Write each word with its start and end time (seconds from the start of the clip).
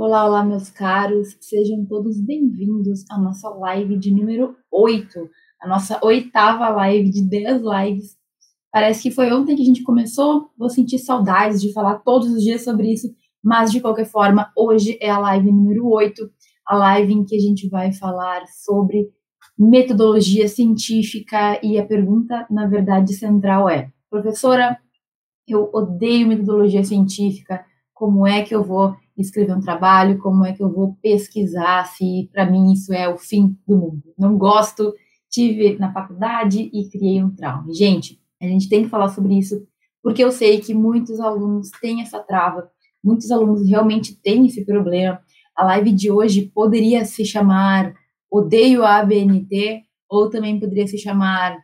Olá, 0.00 0.24
olá, 0.26 0.44
meus 0.44 0.70
caros, 0.70 1.36
sejam 1.40 1.84
todos 1.84 2.20
bem-vindos 2.20 3.04
à 3.10 3.18
nossa 3.18 3.48
live 3.48 3.98
de 3.98 4.14
número 4.14 4.54
8, 4.70 5.28
a 5.60 5.66
nossa 5.66 5.98
oitava 6.04 6.68
live 6.68 7.10
de 7.10 7.28
10 7.28 7.62
lives. 7.62 8.16
Parece 8.70 9.02
que 9.02 9.10
foi 9.10 9.32
ontem 9.32 9.56
que 9.56 9.62
a 9.62 9.64
gente 9.64 9.82
começou, 9.82 10.52
vou 10.56 10.70
sentir 10.70 11.00
saudades 11.00 11.60
de 11.60 11.72
falar 11.72 11.98
todos 12.04 12.30
os 12.30 12.44
dias 12.44 12.62
sobre 12.62 12.92
isso, 12.92 13.12
mas 13.42 13.72
de 13.72 13.80
qualquer 13.80 14.04
forma, 14.04 14.52
hoje 14.56 14.96
é 15.02 15.10
a 15.10 15.18
live 15.18 15.50
número 15.50 15.88
8, 15.88 16.30
a 16.64 16.76
live 16.76 17.14
em 17.14 17.24
que 17.24 17.34
a 17.34 17.40
gente 17.40 17.68
vai 17.68 17.92
falar 17.92 18.46
sobre 18.46 19.10
metodologia 19.58 20.46
científica 20.46 21.58
e 21.60 21.76
a 21.76 21.84
pergunta, 21.84 22.46
na 22.48 22.68
verdade, 22.68 23.14
central 23.14 23.68
é: 23.68 23.90
professora, 24.08 24.78
eu 25.44 25.68
odeio 25.74 26.28
metodologia 26.28 26.84
científica, 26.84 27.64
como 27.92 28.24
é 28.24 28.44
que 28.44 28.54
eu 28.54 28.62
vou 28.62 28.94
escrever 29.20 29.56
um 29.56 29.60
trabalho, 29.60 30.18
como 30.18 30.44
é 30.44 30.52
que 30.52 30.62
eu 30.62 30.72
vou 30.72 30.96
pesquisar, 31.02 31.84
se 31.86 32.28
para 32.32 32.50
mim 32.50 32.72
isso 32.72 32.92
é 32.92 33.08
o 33.08 33.18
fim 33.18 33.56
do 33.66 33.76
mundo. 33.76 34.02
Não 34.18 34.36
gosto, 34.38 34.94
tive 35.30 35.78
na 35.78 35.92
faculdade 35.92 36.70
e 36.72 36.88
criei 36.88 37.22
um 37.22 37.30
trauma. 37.30 37.72
Gente, 37.72 38.20
a 38.40 38.46
gente 38.46 38.68
tem 38.68 38.84
que 38.84 38.88
falar 38.88 39.08
sobre 39.08 39.38
isso, 39.38 39.66
porque 40.02 40.22
eu 40.22 40.30
sei 40.30 40.60
que 40.60 40.74
muitos 40.74 41.20
alunos 41.20 41.70
têm 41.80 42.00
essa 42.00 42.20
trava, 42.20 42.70
muitos 43.02 43.30
alunos 43.30 43.68
realmente 43.68 44.14
têm 44.14 44.46
esse 44.46 44.64
problema. 44.64 45.20
A 45.56 45.64
live 45.64 45.92
de 45.92 46.10
hoje 46.10 46.50
poderia 46.54 47.04
se 47.04 47.24
chamar 47.24 47.92
Odeio 48.30 48.84
a 48.84 48.98
ABNT, 48.98 49.82
ou 50.08 50.30
também 50.30 50.60
poderia 50.60 50.86
se 50.86 50.98
chamar 50.98 51.58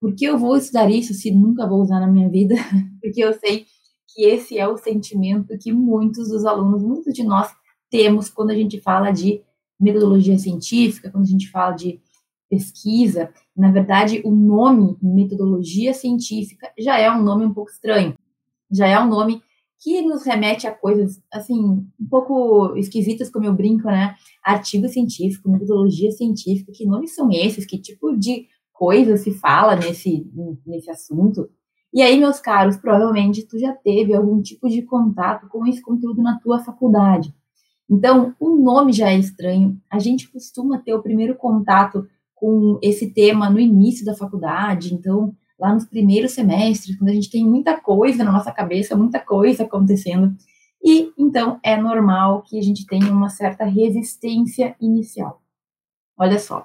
Por 0.00 0.14
que 0.14 0.24
eu 0.24 0.38
vou 0.38 0.56
estudar 0.56 0.90
isso 0.90 1.14
se 1.14 1.30
nunca 1.30 1.66
vou 1.66 1.80
usar 1.80 2.00
na 2.00 2.06
minha 2.06 2.28
vida? 2.28 2.54
porque 3.00 3.22
eu 3.22 3.32
sei 3.34 3.66
que 4.08 4.24
esse 4.24 4.58
é 4.58 4.66
o 4.66 4.76
sentimento 4.76 5.56
que 5.58 5.72
muitos 5.72 6.28
dos 6.28 6.44
alunos, 6.44 6.82
muitos 6.82 7.12
de 7.14 7.22
nós 7.22 7.52
temos 7.90 8.28
quando 8.28 8.50
a 8.50 8.54
gente 8.54 8.80
fala 8.80 9.10
de 9.10 9.42
metodologia 9.78 10.38
científica, 10.38 11.10
quando 11.10 11.24
a 11.24 11.28
gente 11.28 11.50
fala 11.50 11.72
de 11.72 12.00
pesquisa. 12.48 13.32
Na 13.56 13.70
verdade, 13.70 14.22
o 14.24 14.30
nome 14.30 14.96
metodologia 15.02 15.92
científica 15.92 16.72
já 16.78 16.98
é 16.98 17.10
um 17.10 17.22
nome 17.22 17.44
um 17.44 17.52
pouco 17.52 17.70
estranho. 17.70 18.14
Já 18.70 18.86
é 18.86 18.98
um 18.98 19.08
nome 19.08 19.42
que 19.80 20.02
nos 20.02 20.24
remete 20.24 20.66
a 20.66 20.74
coisas, 20.74 21.22
assim, 21.32 21.60
um 21.60 22.08
pouco 22.10 22.76
esquisitas, 22.76 23.30
como 23.30 23.44
eu 23.44 23.54
brinco, 23.54 23.86
né? 23.86 24.16
Artigo 24.42 24.88
científico, 24.88 25.48
metodologia 25.48 26.10
científica, 26.10 26.72
que 26.74 26.84
nomes 26.84 27.14
são 27.14 27.30
esses? 27.30 27.64
Que 27.64 27.78
tipo 27.78 28.16
de 28.16 28.48
coisa 28.72 29.16
se 29.16 29.32
fala 29.32 29.76
nesse, 29.76 30.26
nesse 30.66 30.90
assunto? 30.90 31.48
E 31.98 32.02
aí, 32.02 32.16
meus 32.16 32.38
caros, 32.38 32.76
provavelmente 32.76 33.44
tu 33.44 33.58
já 33.58 33.72
teve 33.72 34.14
algum 34.14 34.40
tipo 34.40 34.68
de 34.68 34.82
contato 34.82 35.48
com 35.48 35.66
esse 35.66 35.82
conteúdo 35.82 36.22
na 36.22 36.38
tua 36.38 36.60
faculdade. 36.60 37.34
Então, 37.90 38.36
o 38.38 38.50
nome 38.50 38.92
já 38.92 39.10
é 39.10 39.18
estranho. 39.18 39.76
A 39.90 39.98
gente 39.98 40.30
costuma 40.30 40.78
ter 40.78 40.94
o 40.94 41.02
primeiro 41.02 41.34
contato 41.34 42.06
com 42.36 42.78
esse 42.80 43.10
tema 43.12 43.50
no 43.50 43.58
início 43.58 44.06
da 44.06 44.14
faculdade, 44.14 44.94
então, 44.94 45.34
lá 45.58 45.74
nos 45.74 45.86
primeiros 45.86 46.30
semestres, 46.30 46.96
quando 46.96 47.10
a 47.10 47.14
gente 47.14 47.32
tem 47.32 47.44
muita 47.44 47.76
coisa 47.80 48.22
na 48.22 48.30
nossa 48.30 48.52
cabeça, 48.52 48.94
muita 48.94 49.18
coisa 49.18 49.64
acontecendo. 49.64 50.32
E 50.80 51.12
então 51.18 51.58
é 51.64 51.76
normal 51.76 52.42
que 52.42 52.60
a 52.60 52.62
gente 52.62 52.86
tenha 52.86 53.10
uma 53.10 53.28
certa 53.28 53.64
resistência 53.64 54.76
inicial. 54.80 55.42
Olha 56.16 56.38
só, 56.38 56.64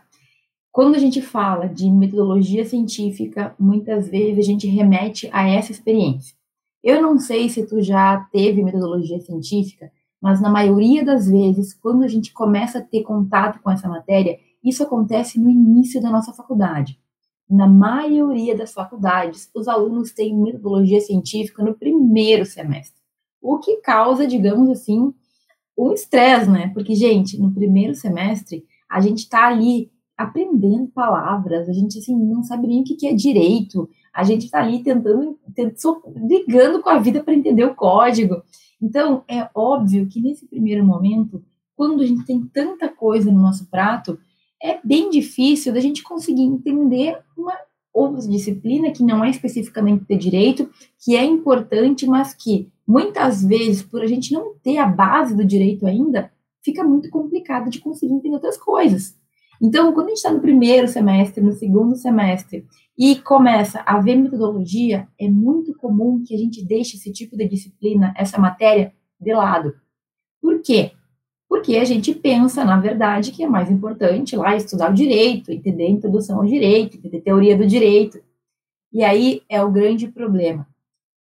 quando 0.74 0.96
a 0.96 0.98
gente 0.98 1.22
fala 1.22 1.70
de 1.70 1.88
metodologia 1.92 2.66
científica, 2.66 3.56
muitas 3.60 4.10
vezes 4.10 4.40
a 4.40 4.42
gente 4.42 4.66
remete 4.66 5.30
a 5.32 5.48
essa 5.48 5.72
experiência. 5.72 6.36
Eu 6.84 7.00
não 7.00 7.20
sei 7.20 7.48
se 7.48 7.64
tu 7.68 7.80
já 7.80 8.28
teve 8.32 8.64
metodologia 8.64 9.20
científica, 9.22 9.92
mas 10.20 10.42
na 10.42 10.50
maioria 10.50 11.06
das 11.06 11.30
vezes, 11.30 11.76
quando 11.76 12.04
a 12.04 12.08
gente 12.08 12.34
começa 12.34 12.80
a 12.80 12.82
ter 12.82 13.04
contato 13.04 13.62
com 13.62 13.70
essa 13.70 13.88
matéria, 13.88 14.40
isso 14.64 14.82
acontece 14.82 15.40
no 15.40 15.48
início 15.48 16.02
da 16.02 16.10
nossa 16.10 16.34
faculdade. 16.34 17.00
Na 17.48 17.68
maioria 17.68 18.58
das 18.58 18.74
faculdades, 18.74 19.52
os 19.54 19.67
alunos 19.67 20.12
têm 20.12 20.36
metodologia 20.36 21.02
científica 21.02 21.64
no 21.64 21.76
primeiro 21.76 22.48
semestre, 22.48 23.00
o 23.39 23.60
que 23.60 23.76
causa, 23.78 24.26
digamos 24.26 24.72
assim, 24.72 25.14
um 25.78 25.94
estresse, 25.94 26.50
né? 26.50 26.70
Porque, 26.73 26.95
gente, 26.95 27.39
no 27.39 27.54
primeiro 27.54 27.94
semestre, 27.94 28.66
a 28.89 29.00
gente 29.00 29.20
está 29.20 29.48
ali 29.48 29.92
aprendendo 30.18 30.88
palavras, 30.88 31.68
a 31.68 31.74
gente 31.74 31.98
assim 31.98 32.16
não 32.16 32.44
sabe 32.44 32.68
nem 32.68 32.82
o 32.82 32.84
que 32.84 33.08
é 33.08 33.14
direito, 33.14 33.90
a 34.14 34.24
gente 34.24 34.46
está 34.46 34.60
ali 34.60 34.84
tentando, 34.84 35.40
tentando 35.56 36.04
ligando 36.28 36.82
com 36.82 36.90
a 36.90 37.00
vida 37.00 37.24
para 37.24 37.34
entender 37.34 37.66
o 37.66 37.76
código. 37.76 38.44
Então, 38.82 39.24
é 39.28 39.50
óbvio 39.56 40.08
que 40.08 40.22
nesse 40.22 40.46
primeiro 40.46 40.86
momento, 40.86 41.44
quando 41.76 42.04
a 42.04 42.06
gente 42.06 42.26
tem 42.26 42.44
tanta 42.54 42.90
coisa 42.90 43.32
no 43.32 43.42
nosso 43.42 43.66
prato, 43.70 44.20
é 44.62 44.80
bem 44.84 45.10
difícil 45.10 45.74
da 45.74 45.80
gente 45.80 46.04
conseguir 46.04 46.44
entender 46.44 47.18
uma 47.36 47.58
outra 47.94 48.28
disciplina 48.28 48.92
que 48.92 49.04
não 49.04 49.24
é 49.24 49.30
especificamente 49.30 50.06
de 50.06 50.18
direito, 50.18 50.70
que 51.04 51.16
é 51.16 51.24
importante, 51.24 52.06
mas 52.06 52.34
que 52.34 52.70
muitas 52.88 53.44
vezes, 53.44 53.84
por 53.84 54.02
a 54.02 54.08
gente 54.08 54.34
não 54.34 54.54
ter 54.62 54.78
a 54.78 54.86
base 54.86 55.36
do 55.36 55.45
direito 55.45 55.86
ainda, 55.86 56.32
fica 56.62 56.84
muito 56.84 57.10
complicado 57.10 57.70
de 57.70 57.80
conseguir 57.80 58.14
entender 58.14 58.36
outras 58.36 58.58
coisas. 58.58 59.16
Então, 59.64 59.94
quando 59.94 60.08
a 60.08 60.10
gente 60.10 60.18
está 60.18 60.30
no 60.30 60.42
primeiro 60.42 60.90
semestre, 60.90 61.42
no 61.42 61.54
segundo 61.54 61.96
semestre, 61.96 62.68
e 62.98 63.16
começa 63.16 63.82
a 63.86 63.98
ver 63.98 64.18
metodologia, 64.18 65.08
é 65.18 65.30
muito 65.30 65.74
comum 65.76 66.22
que 66.22 66.36
a 66.36 66.38
gente 66.38 66.62
deixe 66.66 66.98
esse 66.98 67.14
tipo 67.14 67.38
de 67.38 67.48
disciplina, 67.48 68.14
essa 68.18 68.38
matéria, 68.38 68.94
de 69.18 69.34
lado. 69.34 69.74
Por 70.42 70.62
quê? 70.62 70.92
Porque 71.48 71.78
a 71.78 71.86
gente 71.86 72.14
pensa, 72.14 72.66
na 72.66 72.78
verdade, 72.78 73.32
que 73.32 73.42
é 73.42 73.48
mais 73.48 73.72
importante 73.72 74.36
lá 74.36 74.54
estudar 74.54 74.92
o 74.92 74.94
direito, 74.94 75.50
entender 75.50 75.86
a 75.86 75.92
introdução 75.92 76.40
ao 76.40 76.45
direito, 76.45 76.98
entender 76.98 77.22
teoria 77.22 77.56
do 77.56 77.66
direito. 77.66 78.20
E 78.92 79.02
aí 79.02 79.44
é 79.48 79.64
o 79.64 79.72
grande 79.72 80.10
problema. 80.10 80.68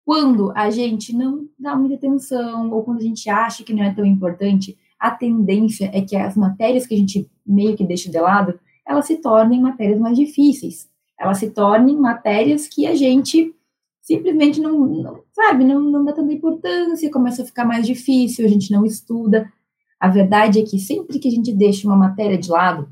Quando 0.05 0.51
a 0.57 0.69
gente 0.69 1.17
não 1.17 1.47
dá 1.57 1.77
muita 1.77 1.95
atenção, 1.95 2.73
ou 2.73 2.83
quando 2.83 2.99
a 2.99 3.05
gente 3.05 3.31
acha 3.31 3.63
que 3.63 3.73
não 3.73 3.85
é 3.85 3.95
tão 3.95 4.05
importante, 4.05 4.77
a 5.03 5.11
tendência 5.11 5.91
é 5.93 6.01
que 6.01 6.15
as 6.15 6.37
matérias 6.37 6.87
que 6.87 6.95
a 6.95 6.97
gente 6.97 7.29
meio 7.45 7.77
que 7.77 7.85
deixa 7.85 8.09
de 8.09 8.21
lado, 8.21 8.57
elas 8.87 9.05
se 9.05 9.17
tornem 9.17 9.61
matérias 9.61 9.99
mais 9.99 10.17
difíceis. 10.17 10.89
Elas 11.19 11.39
se 11.39 11.51
tornem 11.51 11.97
matérias 11.97 12.69
que 12.69 12.87
a 12.87 12.95
gente 12.95 13.53
simplesmente 14.01 14.61
não, 14.61 14.87
não 14.87 15.25
sabe, 15.33 15.65
não, 15.65 15.81
não 15.81 16.05
dá 16.05 16.12
tanta 16.12 16.33
importância, 16.33 17.11
começa 17.11 17.43
a 17.43 17.45
ficar 17.45 17.65
mais 17.65 17.85
difícil, 17.85 18.47
a 18.47 18.49
gente 18.49 18.71
não 18.71 18.85
estuda. 18.85 19.53
A 19.99 20.09
verdade 20.09 20.61
é 20.61 20.62
que 20.62 20.79
sempre 20.79 21.19
que 21.19 21.27
a 21.27 21.33
gente 21.33 21.53
deixa 21.53 21.89
uma 21.89 21.97
matéria 21.97 22.39
de 22.39 22.49
lado, 22.49 22.89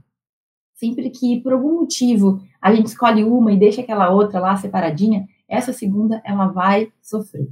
sempre 0.74 1.10
que 1.10 1.40
por 1.40 1.52
algum 1.52 1.78
motivo 1.78 2.40
a 2.60 2.74
gente 2.74 2.86
escolhe 2.86 3.22
uma 3.22 3.52
e 3.52 3.58
deixa 3.58 3.82
aquela 3.82 4.10
outra 4.10 4.40
lá 4.40 4.56
separadinha, 4.56 5.28
essa 5.48 5.72
segunda 5.72 6.20
ela 6.24 6.48
vai 6.48 6.92
sofrer. 7.00 7.48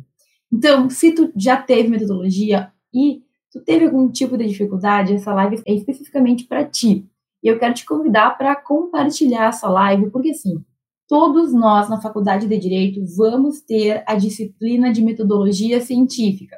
Então, 0.52 0.90
se 0.90 1.12
tu 1.12 1.32
já 1.36 1.56
teve 1.56 1.88
metodologia 1.88 2.72
e 2.92 3.22
tu 3.58 3.64
teve 3.64 3.86
algum 3.86 4.08
tipo 4.08 4.36
de 4.36 4.46
dificuldade, 4.46 5.14
essa 5.14 5.34
live 5.34 5.62
é 5.66 5.74
especificamente 5.74 6.44
para 6.44 6.64
ti. 6.64 7.08
E 7.42 7.48
eu 7.48 7.58
quero 7.58 7.74
te 7.74 7.84
convidar 7.84 8.36
para 8.36 8.54
compartilhar 8.56 9.48
essa 9.48 9.68
live, 9.68 10.10
porque 10.10 10.30
assim, 10.30 10.64
todos 11.08 11.52
nós 11.52 11.88
na 11.88 12.00
Faculdade 12.00 12.46
de 12.46 12.58
Direito 12.58 13.04
vamos 13.16 13.60
ter 13.60 14.02
a 14.06 14.14
disciplina 14.14 14.92
de 14.92 15.02
metodologia 15.02 15.80
científica. 15.80 16.56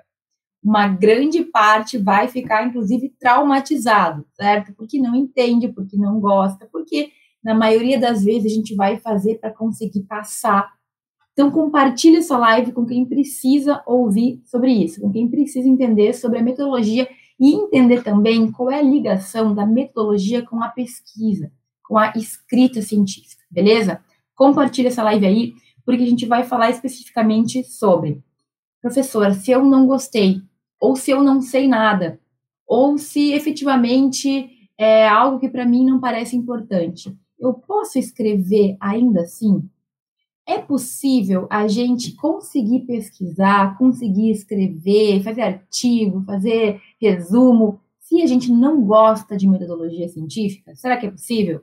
Uma 0.63 0.89
grande 0.89 1.43
parte 1.43 1.97
vai 1.97 2.29
ficar, 2.29 2.67
inclusive, 2.67 3.15
traumatizado, 3.19 4.27
certo? 4.35 4.75
Porque 4.75 4.99
não 5.01 5.15
entende, 5.15 5.69
porque 5.69 5.97
não 5.97 6.21
gosta, 6.21 6.69
porque 6.71 7.11
na 7.43 7.55
maioria 7.55 7.99
das 7.99 8.23
vezes 8.23 8.53
a 8.53 8.55
gente 8.55 8.75
vai 8.75 8.99
fazer 8.99 9.39
para 9.39 9.51
conseguir 9.51 10.03
passar 10.03 10.71
então, 11.33 11.51
compartilhe 11.51 12.17
essa 12.17 12.37
live 12.37 12.73
com 12.73 12.85
quem 12.85 13.05
precisa 13.05 13.83
ouvir 13.87 14.43
sobre 14.45 14.73
isso, 14.73 15.01
com 15.01 15.11
quem 15.11 15.29
precisa 15.29 15.69
entender 15.69 16.13
sobre 16.13 16.39
a 16.39 16.43
metodologia 16.43 17.09
e 17.39 17.55
entender 17.55 18.03
também 18.03 18.51
qual 18.53 18.71
é 18.71 18.79
a 18.79 18.83
ligação 18.83 19.55
da 19.55 19.65
metodologia 19.65 20.45
com 20.45 20.63
a 20.63 20.69
pesquisa, 20.69 21.51
com 21.83 21.97
a 21.97 22.13
escrita 22.15 22.83
científica, 22.83 23.43
beleza? 23.51 24.05
Compartilhe 24.35 24.89
essa 24.89 25.03
live 25.05 25.25
aí, 25.25 25.55
porque 25.85 26.03
a 26.03 26.07
gente 26.07 26.27
vai 26.27 26.45
falar 26.45 26.71
especificamente 26.71 27.65
sobre, 27.65 28.23
professora, 28.83 29.33
se 29.33 29.51
eu 29.51 29.65
não 29.65 29.87
gostei, 29.87 30.43
ou 30.79 30.97
se 30.97 31.11
eu 31.11 31.23
não 31.23 31.41
sei 31.41 31.67
nada, 31.67 32.21
ou 32.67 32.99
se 32.99 33.33
efetivamente 33.33 34.51
é 34.77 35.09
algo 35.09 35.39
que 35.39 35.49
para 35.49 35.65
mim 35.65 35.87
não 35.87 36.01
parece 36.01 36.37
importante, 36.37 37.17
eu 37.39 37.55
posso 37.55 37.99
escrever 37.99 38.77
ainda 38.79 39.23
assim? 39.23 39.69
É 40.51 40.59
possível 40.59 41.47
a 41.49 41.69
gente 41.69 42.17
conseguir 42.17 42.81
pesquisar, 42.81 43.79
conseguir 43.79 44.31
escrever, 44.31 45.23
fazer 45.23 45.43
artigo, 45.43 46.23
fazer 46.25 46.81
resumo, 47.01 47.81
se 48.01 48.21
a 48.23 48.27
gente 48.27 48.51
não 48.51 48.83
gosta 48.83 49.37
de 49.37 49.49
metodologia 49.49 50.09
científica? 50.09 50.75
Será 50.75 50.97
que 50.97 51.07
é 51.07 51.11
possível? 51.11 51.61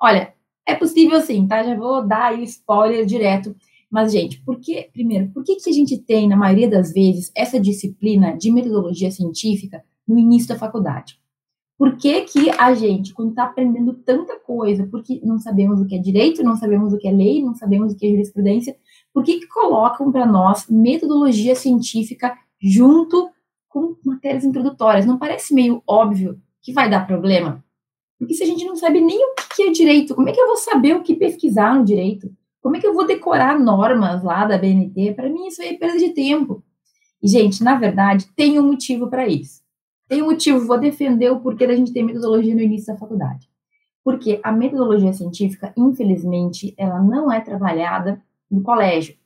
Olha, 0.00 0.32
é 0.66 0.74
possível 0.74 1.20
sim, 1.20 1.46
tá? 1.46 1.62
Já 1.62 1.76
vou 1.76 2.06
dar 2.06 2.28
aí 2.28 2.40
o 2.40 2.44
spoiler 2.44 3.04
direto. 3.04 3.54
Mas, 3.90 4.12
gente, 4.12 4.40
por 4.40 4.58
que, 4.58 4.88
primeiro, 4.92 5.28
por 5.28 5.44
que, 5.44 5.56
que 5.56 5.68
a 5.68 5.72
gente 5.72 5.98
tem, 5.98 6.26
na 6.26 6.36
maioria 6.36 6.68
das 6.68 6.92
vezes, 6.94 7.30
essa 7.36 7.60
disciplina 7.60 8.36
de 8.36 8.50
metodologia 8.50 9.10
científica 9.10 9.84
no 10.08 10.18
início 10.18 10.48
da 10.48 10.58
faculdade. 10.58 11.18
Por 11.78 11.96
que, 11.96 12.22
que 12.22 12.50
a 12.50 12.74
gente, 12.74 13.12
quando 13.12 13.30
está 13.30 13.44
aprendendo 13.44 13.94
tanta 13.94 14.38
coisa, 14.38 14.86
porque 14.90 15.20
não 15.24 15.38
sabemos 15.38 15.80
o 15.80 15.86
que 15.86 15.96
é 15.96 15.98
direito, 15.98 16.42
não 16.42 16.56
sabemos 16.56 16.92
o 16.92 16.98
que 16.98 17.08
é 17.08 17.12
lei, 17.12 17.42
não 17.42 17.54
sabemos 17.54 17.92
o 17.92 17.96
que 17.96 18.06
é 18.06 18.10
jurisprudência, 18.10 18.76
por 19.12 19.24
que, 19.24 19.40
que 19.40 19.48
colocam 19.48 20.10
para 20.12 20.26
nós 20.26 20.66
metodologia 20.68 21.54
científica 21.54 22.36
junto 22.60 23.30
com 23.68 23.96
matérias 24.04 24.44
introdutórias? 24.44 25.06
Não 25.06 25.18
parece 25.18 25.54
meio 25.54 25.82
óbvio 25.86 26.40
que 26.62 26.72
vai 26.72 26.88
dar 26.88 27.06
problema? 27.06 27.64
Porque 28.18 28.34
se 28.34 28.44
a 28.44 28.46
gente 28.46 28.64
não 28.64 28.76
sabe 28.76 29.00
nem 29.00 29.18
o 29.18 29.34
que 29.54 29.64
é 29.64 29.70
direito, 29.70 30.14
como 30.14 30.28
é 30.28 30.32
que 30.32 30.40
eu 30.40 30.46
vou 30.46 30.56
saber 30.56 30.94
o 30.94 31.02
que 31.02 31.16
pesquisar 31.16 31.74
no 31.74 31.84
direito? 31.84 32.30
Como 32.60 32.76
é 32.76 32.80
que 32.80 32.86
eu 32.86 32.94
vou 32.94 33.04
decorar 33.04 33.58
normas 33.58 34.22
lá 34.22 34.46
da 34.46 34.56
BNT? 34.56 35.14
Para 35.14 35.28
mim, 35.28 35.48
isso 35.48 35.60
é 35.60 35.72
perda 35.74 35.98
de 35.98 36.10
tempo. 36.10 36.62
E, 37.20 37.26
gente, 37.26 37.62
na 37.64 37.74
verdade, 37.76 38.28
tem 38.36 38.58
um 38.58 38.68
motivo 38.68 39.10
para 39.10 39.26
isso. 39.26 39.61
Tem 40.12 40.22
um 40.22 40.26
motivo, 40.26 40.66
vou 40.66 40.78
defender 40.78 41.30
o 41.30 41.40
porquê 41.40 41.66
da 41.66 41.74
gente 41.74 41.90
ter 41.90 42.02
metodologia 42.02 42.54
no 42.54 42.60
início 42.60 42.92
da 42.92 42.98
faculdade. 42.98 43.48
Porque 44.04 44.38
a 44.42 44.52
metodologia 44.52 45.10
científica, 45.10 45.72
infelizmente, 45.74 46.74
ela 46.76 47.00
não 47.00 47.32
é 47.32 47.40
trabalhada 47.40 48.22
no 48.50 48.62
colégio. 48.62 49.16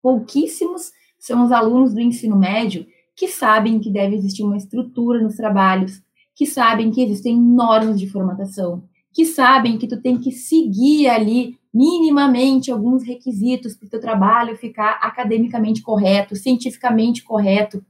Pouquíssimos 0.00 0.92
são 1.18 1.44
os 1.44 1.50
alunos 1.50 1.92
do 1.92 2.00
ensino 2.00 2.36
médio 2.36 2.86
que 3.16 3.26
sabem 3.26 3.80
que 3.80 3.90
deve 3.90 4.14
existir 4.14 4.44
uma 4.44 4.56
estrutura 4.56 5.20
nos 5.20 5.34
trabalhos, 5.34 6.00
que 6.32 6.46
sabem 6.46 6.92
que 6.92 7.02
existem 7.02 7.36
normas 7.36 7.98
de 7.98 8.08
formatação, 8.08 8.84
que 9.12 9.26
sabem 9.26 9.76
que 9.78 9.88
tu 9.88 10.00
tem 10.00 10.16
que 10.16 10.30
seguir 10.30 11.08
ali 11.08 11.58
minimamente 11.74 12.70
alguns 12.70 13.02
requisitos 13.02 13.74
para 13.74 13.86
o 13.88 13.90
teu 13.90 14.00
trabalho 14.00 14.56
ficar 14.56 14.92
academicamente 15.02 15.82
correto, 15.82 16.36
cientificamente 16.36 17.24
correto, 17.24 17.84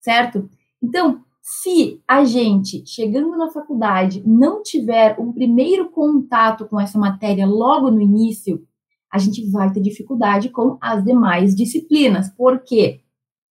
certo? 0.00 0.48
Então, 0.82 1.22
se 1.52 2.00
a 2.06 2.22
gente, 2.22 2.86
chegando 2.86 3.36
na 3.36 3.50
faculdade, 3.50 4.22
não 4.24 4.62
tiver 4.62 5.18
um 5.18 5.32
primeiro 5.32 5.90
contato 5.90 6.64
com 6.64 6.78
essa 6.78 6.96
matéria 6.96 7.44
logo 7.44 7.90
no 7.90 8.00
início, 8.00 8.64
a 9.12 9.18
gente 9.18 9.44
vai 9.50 9.72
ter 9.72 9.80
dificuldade 9.80 10.50
com 10.50 10.78
as 10.80 11.04
demais 11.04 11.56
disciplinas. 11.56 12.28
Por 12.30 12.60
quê? 12.60 13.00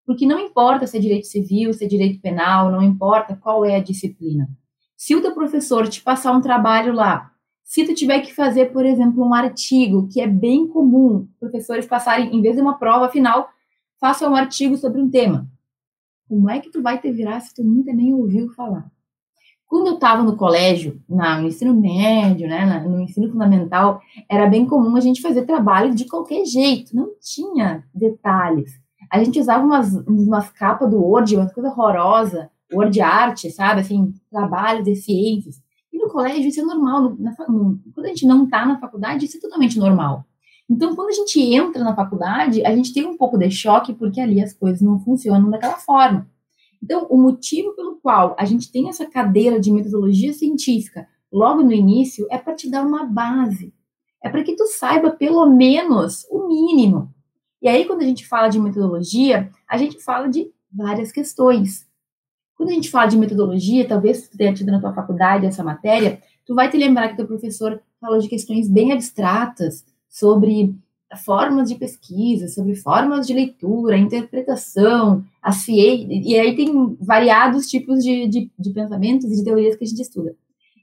Porque 0.06 0.26
não 0.26 0.40
importa 0.40 0.88
se 0.88 0.96
é 0.96 1.00
direito 1.02 1.28
civil, 1.28 1.74
se 1.74 1.84
é 1.84 1.88
direito 1.90 2.22
penal, 2.22 2.72
não 2.72 2.82
importa 2.82 3.36
qual 3.36 3.66
é 3.66 3.76
a 3.76 3.84
disciplina. 3.84 4.50
Se 4.96 5.14
o 5.14 5.22
teu 5.22 5.34
professor 5.34 5.86
te 5.90 6.02
passar 6.02 6.32
um 6.32 6.40
trabalho 6.40 6.94
lá, 6.94 7.30
se 7.66 7.84
tu 7.84 7.94
tiver 7.94 8.22
que 8.22 8.34
fazer, 8.34 8.72
por 8.72 8.86
exemplo, 8.86 9.26
um 9.26 9.34
artigo, 9.34 10.08
que 10.08 10.22
é 10.22 10.28
bem 10.28 10.66
comum 10.70 11.28
professores 11.38 11.86
passarem, 11.86 12.34
em 12.34 12.42
vez 12.42 12.56
de 12.56 12.62
uma 12.62 12.80
prova 12.80 13.10
final, 13.10 13.50
faça 14.00 14.28
um 14.30 14.36
artigo 14.36 14.78
sobre 14.78 15.02
um 15.02 15.10
tema. 15.10 15.50
Como 16.30 16.48
é 16.48 16.60
que 16.60 16.70
tu 16.70 16.80
vai 16.84 17.02
te 17.02 17.12
virar 17.12 17.40
se 17.40 17.56
tu 17.56 17.64
nunca 17.64 17.92
nem 17.92 18.14
ouviu 18.14 18.52
falar? 18.52 18.88
Quando 19.66 19.88
eu 19.88 19.96
estava 19.96 20.22
no 20.22 20.38
colégio, 20.38 21.02
no 21.10 21.48
ensino 21.48 21.74
médio, 21.74 22.48
né, 22.48 22.84
no 22.88 23.02
ensino 23.02 23.32
fundamental, 23.32 24.00
era 24.30 24.48
bem 24.48 24.64
comum 24.68 24.96
a 24.96 25.00
gente 25.00 25.24
fazer 25.24 25.48
trabalho 25.48 25.94
de 25.96 26.06
qualquer 26.06 26.46
jeito, 26.46 26.96
não 26.96 27.10
tinha 27.20 27.84
detalhes. 27.94 28.80
A 29.12 29.24
gente 29.24 29.40
usava 29.40 29.66
umas, 29.66 29.92
umas 30.08 30.52
capas 30.52 30.90
do 30.92 31.02
Word, 31.02 31.36
uma 31.36 31.50
coisa 31.50 31.70
horrorosa, 31.70 32.52
Word 32.72 33.02
Art, 33.02 33.44
sabe, 33.50 33.82
assim, 33.82 34.14
trabalho 34.30 34.84
de 34.84 34.96
ciências. 34.96 35.56
E 35.92 35.98
no 35.98 36.10
colégio 36.10 36.48
isso 36.48 36.62
é 36.62 36.64
normal, 36.64 37.02
no, 37.02 37.18
na, 37.20 37.36
no, 37.48 37.80
quando 37.94 38.06
a 38.06 38.10
gente 38.10 38.28
não 38.28 38.44
está 38.44 38.68
na 38.68 38.80
faculdade, 38.80 39.26
isso 39.26 39.38
é 39.38 39.42
totalmente 39.42 39.80
normal. 39.80 40.26
Então, 40.70 40.96
quando 40.96 41.10
a 41.10 41.14
gente 41.14 41.42
entra 41.42 41.84
na 41.84 41.96
faculdade, 41.96 42.64
a 42.64 42.76
gente 42.76 42.94
tem 42.94 43.06
um 43.06 43.18
pouco 43.18 43.38
de 43.38 43.50
choque 43.50 43.94
porque 43.94 44.22
ali 44.22 44.42
as 44.42 44.54
coisas 44.54 44.82
não 44.82 45.00
funcionam 45.00 45.50
daquela 45.50 45.78
forma. 45.78 46.30
Então, 46.82 47.08
o 47.10 47.18
motivo 47.18 47.74
pelo 47.76 47.96
qual 47.96 48.36
a 48.38 48.46
gente 48.46 48.72
tem 48.72 48.88
essa 48.88 49.06
cadeira 49.06 49.60
de 49.60 49.72
metodologia 49.72 50.32
científica 50.32 51.08
logo 51.32 51.64
no 51.64 51.74
início 51.74 52.28
é 52.30 52.38
para 52.38 52.56
te 52.56 52.70
dar 52.70 52.86
uma 52.86 53.06
base. 53.06 53.74
É 54.24 54.30
para 54.30 54.44
que 54.44 54.56
tu 54.56 54.66
saiba 54.68 55.12
pelo 55.12 55.46
menos 55.50 56.26
o 56.30 56.48
mínimo. 56.48 57.14
E 57.62 57.68
aí, 57.68 57.86
quando 57.86 58.02
a 58.02 58.06
gente 58.06 58.28
fala 58.28 58.48
de 58.48 58.60
metodologia, 58.60 59.50
a 59.68 59.78
gente 59.78 60.00
fala 60.02 60.28
de 60.28 60.52
várias 60.72 61.12
questões. 61.12 61.88
Quando 62.56 62.70
a 62.70 62.74
gente 62.74 62.90
fala 62.90 63.08
de 63.08 63.18
metodologia, 63.18 63.88
talvez 63.88 64.28
tu 64.30 64.38
tenha 64.38 64.54
tido 64.54 64.72
na 64.72 64.80
tua 64.80 64.94
faculdade 64.94 65.46
essa 65.46 65.64
matéria, 65.64 66.22
tu 66.46 66.54
vai 66.54 66.70
te 66.70 66.78
lembrar 66.78 67.10
que 67.10 67.18
teu 67.18 67.28
professor 67.28 67.82
falou 68.00 68.20
de 68.20 68.28
questões 68.28 68.70
bem 68.70 68.92
abstratas, 68.92 69.86
sobre 70.10 70.76
formas 71.24 71.70
de 71.70 71.76
pesquisa, 71.76 72.48
sobre 72.48 72.76
formas 72.76 73.26
de 73.26 73.34
leitura, 73.34 73.98
interpretação, 73.98 75.24
a 75.42 75.52
ciência, 75.52 76.08
e 76.10 76.38
aí 76.38 76.56
tem 76.56 76.98
variados 77.00 77.68
tipos 77.68 78.04
de, 78.04 78.28
de, 78.28 78.52
de 78.58 78.70
pensamentos 78.72 79.32
e 79.32 79.36
de 79.36 79.44
teorias 79.44 79.76
que 79.76 79.84
a 79.84 79.88
gente 79.88 80.02
estuda. 80.02 80.36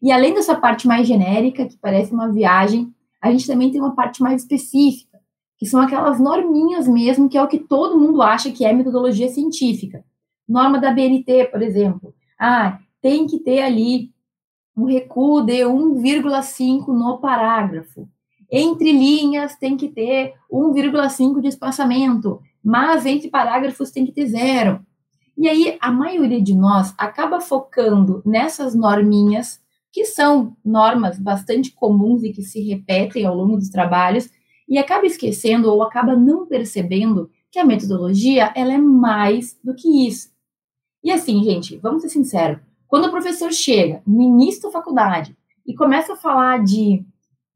E 0.02 0.10
além 0.10 0.34
dessa 0.34 0.54
parte 0.54 0.86
mais 0.86 1.06
genérica, 1.06 1.66
que 1.66 1.76
parece 1.76 2.12
uma 2.12 2.30
viagem, 2.30 2.92
a 3.20 3.30
gente 3.30 3.46
também 3.46 3.70
tem 3.70 3.80
uma 3.80 3.94
parte 3.94 4.22
mais 4.22 4.42
específica, 4.42 5.18
que 5.58 5.66
são 5.66 5.80
aquelas 5.80 6.20
norminhas 6.20 6.86
mesmo, 6.86 7.28
que 7.28 7.38
é 7.38 7.42
o 7.42 7.48
que 7.48 7.58
todo 7.58 7.98
mundo 7.98 8.20
acha 8.20 8.50
que 8.50 8.64
é 8.64 8.72
metodologia 8.72 9.28
científica. 9.28 10.04
Norma 10.48 10.78
da 10.78 10.92
BNT, 10.92 11.46
por 11.46 11.62
exemplo. 11.62 12.14
Ah, 12.38 12.78
tem 13.00 13.26
que 13.26 13.38
ter 13.38 13.62
ali 13.62 14.10
um 14.76 14.84
recuo 14.84 15.42
de 15.42 15.64
1,5 15.64 16.88
no 16.88 17.18
parágrafo. 17.18 18.08
Entre 18.50 18.92
linhas 18.92 19.56
tem 19.56 19.76
que 19.76 19.88
ter 19.88 20.34
1,5 20.50 21.40
de 21.40 21.48
espaçamento, 21.48 22.40
mas 22.62 23.04
entre 23.06 23.28
parágrafos 23.28 23.90
tem 23.90 24.06
que 24.06 24.12
ter 24.12 24.26
zero. 24.26 24.80
E 25.36 25.48
aí 25.48 25.76
a 25.80 25.90
maioria 25.90 26.40
de 26.40 26.54
nós 26.54 26.94
acaba 26.96 27.40
focando 27.40 28.22
nessas 28.24 28.74
norminhas, 28.74 29.60
que 29.92 30.04
são 30.04 30.56
normas 30.64 31.18
bastante 31.18 31.72
comuns 31.72 32.22
e 32.22 32.32
que 32.32 32.42
se 32.42 32.60
repetem 32.60 33.24
ao 33.24 33.36
longo 33.36 33.56
dos 33.56 33.68
trabalhos, 33.68 34.28
e 34.68 34.78
acaba 34.78 35.06
esquecendo 35.06 35.70
ou 35.70 35.82
acaba 35.82 36.16
não 36.16 36.46
percebendo 36.46 37.30
que 37.50 37.58
a 37.58 37.64
metodologia 37.64 38.52
ela 38.54 38.72
é 38.72 38.78
mais 38.78 39.58
do 39.62 39.74
que 39.74 40.06
isso. 40.06 40.30
E 41.02 41.10
assim, 41.10 41.42
gente, 41.44 41.76
vamos 41.76 42.02
ser 42.02 42.08
sinceros, 42.08 42.58
quando 42.88 43.06
o 43.06 43.10
professor 43.10 43.52
chega 43.52 44.02
início 44.06 44.62
da 44.62 44.70
faculdade 44.70 45.36
e 45.66 45.74
começa 45.74 46.14
a 46.14 46.16
falar 46.16 46.62
de 46.62 47.04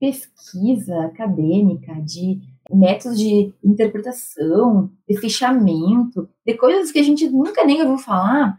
pesquisa 0.01 1.05
acadêmica, 1.05 1.93
de 2.01 2.41
métodos 2.73 3.19
de 3.19 3.53
interpretação, 3.63 4.91
de 5.07 5.19
fechamento, 5.19 6.29
de 6.45 6.55
coisas 6.55 6.91
que 6.91 6.99
a 6.99 7.03
gente 7.03 7.29
nunca 7.29 7.65
nem 7.65 7.83
ouviu 7.83 7.99
falar, 7.99 8.59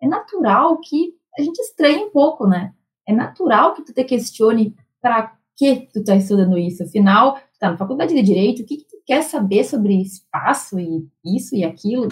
é 0.00 0.06
natural 0.06 0.78
que 0.80 1.14
a 1.38 1.42
gente 1.42 1.58
estranhe 1.60 2.04
um 2.04 2.10
pouco, 2.10 2.46
né? 2.46 2.74
É 3.08 3.12
natural 3.12 3.72
que 3.72 3.82
tu 3.82 3.94
te 3.94 4.04
questione 4.04 4.76
para 5.00 5.34
que 5.56 5.88
tu 5.92 6.04
tá 6.04 6.14
estudando 6.14 6.58
isso. 6.58 6.82
Afinal, 6.82 7.36
tu 7.36 7.58
tá 7.58 7.70
na 7.70 7.76
faculdade 7.76 8.14
de 8.14 8.22
Direito, 8.22 8.62
o 8.62 8.66
que, 8.66 8.76
que 8.76 8.84
tu 8.84 8.98
quer 9.06 9.22
saber 9.22 9.64
sobre 9.64 10.00
espaço 10.00 10.78
e 10.78 11.08
isso 11.24 11.56
e 11.56 11.64
aquilo? 11.64 12.08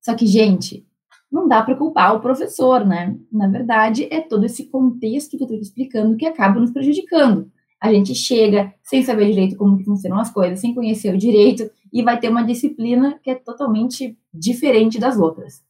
Só 0.00 0.14
que, 0.14 0.26
gente, 0.26 0.86
não 1.30 1.46
dá 1.46 1.62
para 1.62 1.76
culpar 1.76 2.16
o 2.16 2.20
professor, 2.20 2.84
né? 2.84 3.16
Na 3.30 3.46
verdade, 3.46 4.08
é 4.10 4.20
todo 4.20 4.44
esse 4.46 4.64
contexto 4.66 5.36
que 5.36 5.44
eu 5.44 5.46
estou 5.46 5.60
explicando 5.60 6.16
que 6.16 6.26
acaba 6.26 6.58
nos 6.58 6.72
prejudicando 6.72 7.50
a 7.80 7.92
gente 7.92 8.14
chega 8.14 8.74
sem 8.82 9.02
saber 9.02 9.30
direito 9.30 9.56
como 9.56 9.78
que 9.78 9.84
funcionam 9.84 10.20
as 10.20 10.30
coisas, 10.30 10.60
sem 10.60 10.74
conhecer 10.74 11.14
o 11.14 11.18
direito, 11.18 11.70
e 11.92 12.02
vai 12.02 12.20
ter 12.20 12.28
uma 12.28 12.42
disciplina 12.42 13.18
que 13.22 13.30
é 13.30 13.34
totalmente 13.34 14.18
diferente 14.32 14.98
das 14.98 15.18
outras. 15.18 15.62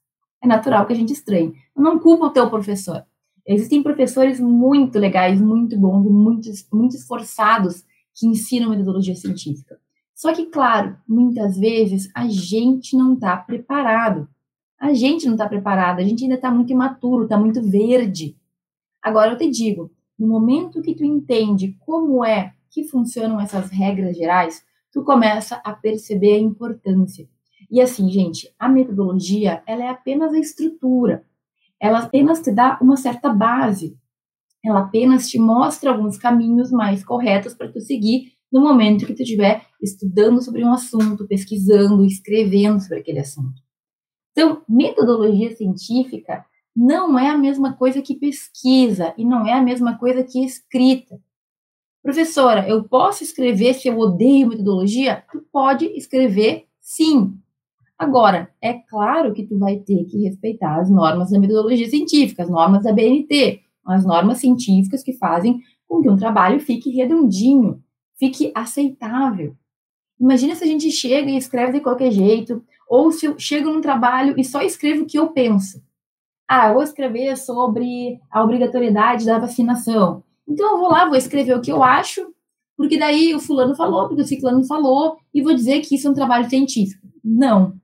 É 0.43 0.47
natural 0.47 0.87
que 0.87 0.93
a 0.93 0.97
gente 0.97 1.12
estranhe. 1.12 1.55
Não 1.76 1.99
culpa 1.99 2.26
o 2.26 2.31
teu 2.31 2.50
professor. 2.50 3.05
Existem 3.47 3.83
professores 3.83 4.40
muito 4.40 4.99
legais, 4.99 5.40
muito 5.40 5.79
bons, 5.79 6.05
muito, 6.11 6.50
muito 6.73 6.97
esforçados 6.97 7.85
que 8.14 8.26
ensinam 8.26 8.71
metodologia 8.71 9.14
científica. 9.14 9.79
Só 10.14 10.35
que, 10.35 10.47
claro, 10.47 10.97
muitas 11.09 11.57
vezes 11.57 12.11
a 12.14 12.29
gente 12.29 12.97
não 12.97 13.14
está 13.14 13.37
preparado. 13.37 14.29
A 14.79 14.93
gente 14.93 15.26
não 15.26 15.35
está 15.35 15.49
preparado, 15.49 16.00
a 16.00 16.02
gente 16.02 16.25
ainda 16.25 16.37
está 16.37 16.50
muito 16.50 16.73
imaturo, 16.73 17.25
está 17.25 17.38
muito 17.38 17.62
verde. 17.62 18.37
Agora 19.02 19.33
eu 19.33 19.38
te 19.38 19.49
digo, 19.49 19.90
no 20.20 20.28
momento 20.28 20.82
que 20.82 20.94
tu 20.94 21.02
entende 21.02 21.74
como 21.80 22.22
é 22.22 22.52
que 22.70 22.84
funcionam 22.84 23.40
essas 23.40 23.70
regras 23.70 24.14
gerais, 24.14 24.62
tu 24.92 25.02
começa 25.02 25.56
a 25.64 25.72
perceber 25.72 26.34
a 26.34 26.38
importância. 26.38 27.26
E 27.70 27.80
assim, 27.80 28.10
gente, 28.10 28.54
a 28.58 28.68
metodologia, 28.68 29.62
ela 29.66 29.84
é 29.84 29.88
apenas 29.88 30.34
a 30.34 30.38
estrutura. 30.38 31.24
Ela 31.80 32.00
apenas 32.00 32.42
te 32.42 32.52
dá 32.52 32.78
uma 32.82 32.98
certa 32.98 33.30
base. 33.30 33.96
Ela 34.62 34.80
apenas 34.80 35.30
te 35.30 35.38
mostra 35.38 35.90
alguns 35.90 36.18
caminhos 36.18 36.70
mais 36.70 37.02
corretos 37.02 37.54
para 37.54 37.72
tu 37.72 37.80
seguir 37.80 38.32
no 38.52 38.60
momento 38.60 39.06
que 39.06 39.14
tu 39.14 39.22
estiver 39.22 39.64
estudando 39.80 40.42
sobre 40.42 40.62
um 40.62 40.72
assunto, 40.72 41.26
pesquisando, 41.26 42.04
escrevendo 42.04 42.78
sobre 42.80 42.98
aquele 42.98 43.20
assunto. 43.20 43.62
Então, 44.32 44.62
metodologia 44.68 45.56
científica 45.56 46.44
não 46.82 47.18
é 47.18 47.28
a 47.28 47.37
mesma 47.37 47.75
coisa 47.75 48.00
que 48.00 48.14
pesquisa 48.14 49.12
e 49.18 49.22
não 49.22 49.46
é 49.46 49.52
a 49.52 49.60
mesma 49.60 49.99
coisa 49.99 50.25
que 50.25 50.42
escrita. 50.42 51.20
Professora, 52.02 52.66
eu 52.66 52.84
posso 52.84 53.22
escrever 53.22 53.75
se 53.75 53.87
eu 53.87 53.99
odeio 53.99 54.49
metodologia? 54.49 55.22
Tu 55.30 55.44
pode 55.52 55.84
escrever 55.88 56.64
sim. 56.80 57.34
Agora, 57.99 58.50
é 58.62 58.72
claro 58.72 59.34
que 59.34 59.46
tu 59.46 59.58
vai 59.58 59.76
ter 59.76 60.06
que 60.06 60.22
respeitar 60.22 60.80
as 60.80 60.88
normas 60.88 61.30
da 61.30 61.38
metodologia 61.38 61.87
científica, 61.87 62.44
as 62.44 62.49
normas 62.49 62.84
da 62.84 62.94
BNT, 62.94 63.60
as 63.84 64.06
normas 64.06 64.38
científicas 64.38 65.02
que 65.02 65.12
fazem 65.12 65.60
com 65.87 66.00
que 66.00 66.08
um 66.08 66.16
trabalho 66.16 66.60
fique 66.60 66.88
redondinho, 66.88 67.82
fique 68.18 68.50
aceitável. 68.54 69.54
Imagina 70.18 70.54
se 70.54 70.64
a 70.64 70.66
gente 70.66 70.90
chega 70.90 71.30
e 71.30 71.37
escreve 71.37 71.72
de 71.72 71.80
qualquer 71.80 72.10
jeito, 72.10 72.64
ou 72.88 73.12
se 73.12 73.26
eu 73.26 73.38
chego 73.38 73.70
num 73.70 73.82
trabalho 73.82 74.40
e 74.40 74.44
só 74.44 74.62
escrevo 74.62 75.02
o 75.02 75.06
que 75.06 75.18
eu 75.18 75.28
penso. 75.28 75.82
Ah, 76.52 76.66
eu 76.66 76.75
vou 76.75 76.83
escrever 76.83 77.37
sobre 77.37 78.21
a 78.28 78.42
obrigatoriedade 78.42 79.25
da 79.25 79.38
vacinação. 79.38 80.25
Então 80.49 80.73
eu 80.73 80.78
vou 80.78 80.90
lá, 80.90 81.07
vou 81.07 81.14
escrever 81.14 81.54
o 81.57 81.61
que 81.61 81.71
eu 81.71 81.80
acho, 81.80 82.26
porque 82.76 82.99
daí 82.99 83.33
o 83.33 83.38
fulano 83.38 83.76
falou, 83.76 84.09
porque 84.09 84.23
o 84.23 84.26
ciclano 84.26 84.64
falou, 84.64 85.16
e 85.33 85.42
vou 85.42 85.54
dizer 85.54 85.78
que 85.78 85.95
isso 85.95 86.09
é 86.09 86.11
um 86.11 86.14
trabalho 86.14 86.50
científico. 86.50 87.07
Não. 87.23 87.75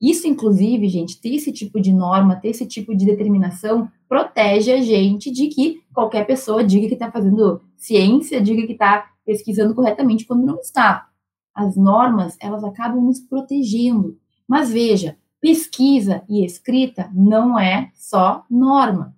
Isso, 0.00 0.26
inclusive, 0.26 0.88
gente, 0.88 1.20
ter 1.20 1.34
esse 1.34 1.52
tipo 1.52 1.78
de 1.82 1.92
norma, 1.92 2.36
ter 2.36 2.48
esse 2.48 2.64
tipo 2.64 2.96
de 2.96 3.04
determinação, 3.04 3.86
protege 4.08 4.72
a 4.72 4.80
gente 4.80 5.30
de 5.30 5.48
que 5.48 5.82
qualquer 5.92 6.26
pessoa 6.26 6.64
diga 6.64 6.88
que 6.88 6.94
está 6.94 7.12
fazendo 7.12 7.60
ciência, 7.76 8.40
diga 8.40 8.66
que 8.66 8.72
está 8.72 9.10
pesquisando 9.22 9.74
corretamente 9.74 10.24
quando 10.24 10.46
não 10.46 10.58
está. 10.60 11.08
As 11.54 11.76
normas, 11.76 12.38
elas 12.40 12.64
acabam 12.64 13.04
nos 13.04 13.20
protegendo. 13.20 14.16
Mas 14.48 14.72
veja, 14.72 15.18
pesquisa 15.42 16.22
e 16.28 16.44
escrita 16.46 17.10
não 17.12 17.58
é 17.58 17.90
só 17.94 18.46
norma. 18.48 19.14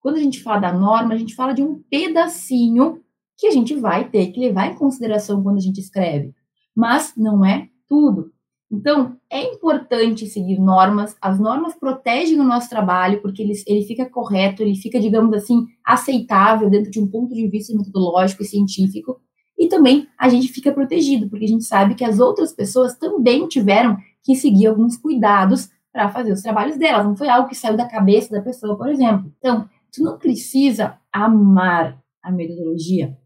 Quando 0.00 0.16
a 0.16 0.20
gente 0.20 0.42
fala 0.42 0.60
da 0.60 0.72
norma, 0.72 1.12
a 1.12 1.18
gente 1.18 1.34
fala 1.34 1.52
de 1.52 1.62
um 1.62 1.82
pedacinho 1.90 3.02
que 3.36 3.46
a 3.46 3.50
gente 3.50 3.74
vai 3.74 4.08
ter 4.08 4.28
que 4.28 4.40
levar 4.40 4.72
em 4.72 4.74
consideração 4.74 5.42
quando 5.42 5.58
a 5.58 5.60
gente 5.60 5.78
escreve. 5.78 6.34
Mas 6.74 7.12
não 7.14 7.44
é 7.44 7.68
tudo. 7.86 8.32
Então, 8.72 9.16
é 9.28 9.52
importante 9.52 10.26
seguir 10.26 10.58
normas. 10.58 11.14
As 11.20 11.38
normas 11.38 11.74
protegem 11.74 12.40
o 12.40 12.44
nosso 12.44 12.70
trabalho, 12.70 13.20
porque 13.20 13.42
ele, 13.42 13.52
ele 13.66 13.82
fica 13.82 14.08
correto, 14.08 14.62
ele 14.62 14.76
fica, 14.76 14.98
digamos 14.98 15.34
assim, 15.34 15.66
aceitável 15.84 16.70
dentro 16.70 16.90
de 16.90 17.00
um 17.00 17.06
ponto 17.06 17.34
de 17.34 17.46
vista 17.48 17.76
metodológico 17.76 18.42
e 18.42 18.46
científico. 18.46 19.20
E 19.58 19.68
também 19.68 20.06
a 20.18 20.28
gente 20.30 20.48
fica 20.48 20.72
protegido, 20.72 21.28
porque 21.28 21.44
a 21.44 21.48
gente 21.48 21.64
sabe 21.64 21.94
que 21.94 22.04
as 22.04 22.18
outras 22.18 22.52
pessoas 22.52 22.96
também 22.96 23.46
tiveram 23.46 23.98
que 24.24 24.34
seguir 24.34 24.66
alguns 24.66 24.96
cuidados 24.96 25.70
para 25.92 26.08
fazer 26.08 26.32
os 26.32 26.42
trabalhos 26.42 26.76
delas. 26.76 27.06
Não 27.06 27.16
foi 27.16 27.28
algo 27.28 27.48
que 27.48 27.54
saiu 27.54 27.76
da 27.76 27.88
cabeça 27.88 28.30
da 28.30 28.42
pessoa, 28.42 28.76
por 28.76 28.88
exemplo. 28.88 29.32
Então, 29.38 29.68
tu 29.92 30.02
não 30.02 30.18
precisa 30.18 30.98
amar 31.12 32.00
a 32.22 32.30
metodologia. 32.30 33.16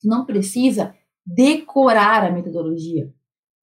Tu 0.00 0.08
não 0.08 0.24
precisa 0.24 0.94
decorar 1.24 2.24
a 2.24 2.30
metodologia 2.30 3.12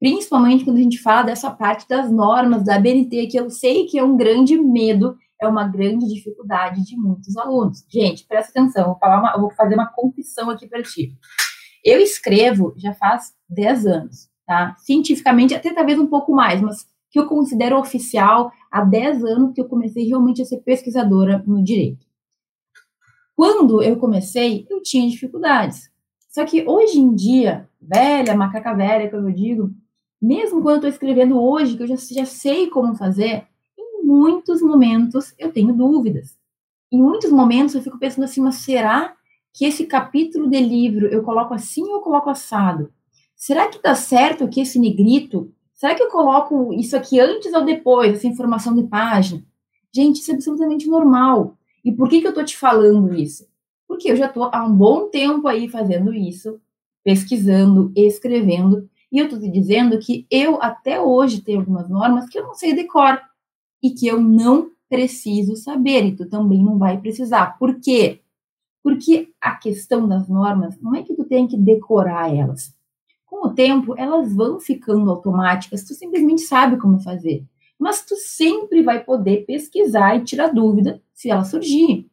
principalmente 0.03 0.65
quando 0.65 0.79
a 0.79 0.81
gente 0.81 1.01
fala 1.01 1.21
dessa 1.23 1.49
parte 1.49 1.87
das 1.87 2.11
normas 2.11 2.61
da 2.65 2.77
BNT, 2.77 3.27
que 3.27 3.39
eu 3.39 3.49
sei 3.49 3.85
que 3.85 3.97
é 3.97 4.03
um 4.03 4.17
grande 4.17 4.57
medo, 4.57 5.15
é 5.41 5.47
uma 5.47 5.65
grande 5.65 6.05
dificuldade 6.13 6.83
de 6.83 6.97
muitos 6.97 7.37
alunos. 7.37 7.85
Gente, 7.89 8.27
presta 8.27 8.51
atenção, 8.51 8.87
vou, 8.87 8.97
falar 8.99 9.21
uma, 9.21 9.37
vou 9.39 9.49
fazer 9.51 9.75
uma 9.75 9.87
confissão 9.87 10.49
aqui 10.49 10.67
para 10.67 10.83
ti. 10.83 11.15
Eu 11.85 12.01
escrevo 12.01 12.73
já 12.75 12.93
faz 12.93 13.31
10 13.47 13.85
anos, 13.85 14.27
tá? 14.45 14.75
Cientificamente, 14.79 15.53
até 15.53 15.73
talvez 15.73 15.99
um 15.99 16.07
pouco 16.07 16.33
mais, 16.33 16.61
mas 16.61 16.87
que 17.09 17.19
eu 17.19 17.27
considero 17.27 17.77
oficial 17.77 18.51
há 18.71 18.81
10 18.81 19.23
anos 19.23 19.53
que 19.53 19.61
eu 19.61 19.65
comecei 19.65 20.07
realmente 20.07 20.41
a 20.41 20.45
ser 20.45 20.57
pesquisadora 20.57 21.43
no 21.45 21.63
direito. 21.63 22.05
Quando 23.35 23.81
eu 23.81 23.97
comecei, 23.97 24.65
eu 24.69 24.81
tinha 24.81 25.09
dificuldades. 25.09 25.91
Só 26.29 26.43
que 26.45 26.67
hoje 26.67 26.99
em 26.99 27.13
dia, 27.13 27.69
velha, 27.79 28.35
macaca 28.35 28.73
velha, 28.73 29.09
como 29.09 29.29
eu 29.29 29.33
digo, 29.33 29.71
mesmo 30.19 30.61
quando 30.61 30.85
eu 30.85 30.89
estou 30.89 30.89
escrevendo 30.89 31.39
hoje, 31.39 31.77
que 31.77 31.83
eu 31.83 31.87
já, 31.87 31.95
já 31.95 32.25
sei 32.25 32.67
como 32.69 32.95
fazer, 32.95 33.45
em 33.77 34.05
muitos 34.05 34.61
momentos 34.61 35.33
eu 35.37 35.51
tenho 35.51 35.73
dúvidas. 35.73 36.37
Em 36.91 36.97
muitos 36.97 37.31
momentos 37.31 37.75
eu 37.75 37.81
fico 37.81 37.99
pensando 37.99 38.23
assim, 38.23 38.41
mas 38.41 38.55
será 38.55 39.15
que 39.53 39.65
esse 39.65 39.85
capítulo 39.85 40.49
de 40.49 40.59
livro 40.59 41.07
eu 41.07 41.21
coloco 41.21 41.53
assim 41.53 41.83
ou 41.83 41.97
eu 41.97 42.01
coloco 42.01 42.29
assado? 42.29 42.91
Será 43.45 43.67
que 43.67 43.81
dá 43.81 43.93
certo 43.93 44.45
aqui 44.45 44.61
esse 44.61 44.79
negrito? 44.79 45.53
Será 45.73 45.93
que 45.93 46.01
eu 46.01 46.09
coloco 46.09 46.71
isso 46.73 46.95
aqui 46.95 47.19
antes 47.19 47.51
ou 47.51 47.65
depois, 47.65 48.13
essa 48.13 48.25
informação 48.25 48.73
de 48.73 48.83
página? 48.83 49.43
Gente, 49.93 50.21
isso 50.21 50.31
é 50.31 50.35
absolutamente 50.35 50.87
normal. 50.87 51.57
E 51.83 51.91
por 51.91 52.07
que, 52.07 52.21
que 52.21 52.27
eu 52.27 52.29
estou 52.29 52.45
te 52.45 52.55
falando 52.55 53.13
isso? 53.13 53.45
Porque 53.85 54.09
eu 54.09 54.15
já 54.15 54.27
estou 54.27 54.45
há 54.45 54.63
um 54.63 54.73
bom 54.73 55.09
tempo 55.09 55.45
aí 55.45 55.67
fazendo 55.67 56.13
isso, 56.13 56.57
pesquisando, 57.03 57.91
escrevendo, 57.97 58.89
e 59.11 59.19
eu 59.19 59.25
estou 59.25 59.37
te 59.37 59.49
dizendo 59.49 59.99
que 59.99 60.25
eu 60.31 60.57
até 60.61 61.01
hoje 61.01 61.41
tenho 61.41 61.59
algumas 61.59 61.89
normas 61.89 62.29
que 62.29 62.39
eu 62.39 62.43
não 62.43 62.53
sei 62.53 62.73
decor 62.73 63.21
e 63.83 63.91
que 63.91 64.07
eu 64.07 64.21
não 64.21 64.71
preciso 64.87 65.57
saber, 65.57 66.05
e 66.05 66.15
tu 66.15 66.29
também 66.29 66.63
não 66.63 66.77
vai 66.77 66.97
precisar. 66.97 67.57
Por 67.59 67.81
quê? 67.81 68.21
Porque 68.81 69.33
a 69.41 69.53
questão 69.53 70.07
das 70.07 70.29
normas 70.29 70.79
não 70.79 70.95
é 70.95 71.03
que 71.03 71.13
tu 71.13 71.25
tem 71.25 71.45
que 71.45 71.57
decorar 71.57 72.33
elas. 72.33 72.73
Com 73.33 73.47
o 73.47 73.53
tempo, 73.55 73.95
elas 73.97 74.31
vão 74.31 74.59
ficando 74.59 75.09
automáticas, 75.09 75.83
tu 75.83 75.95
simplesmente 75.95 76.41
sabe 76.41 76.77
como 76.77 76.99
fazer. 76.99 77.43
Mas 77.79 78.05
tu 78.05 78.15
sempre 78.15 78.83
vai 78.83 79.03
poder 79.03 79.43
pesquisar 79.47 80.15
e 80.15 80.23
tirar 80.23 80.53
dúvida 80.53 81.01
se 81.15 81.31
ela 81.31 81.43
surgir. 81.43 82.07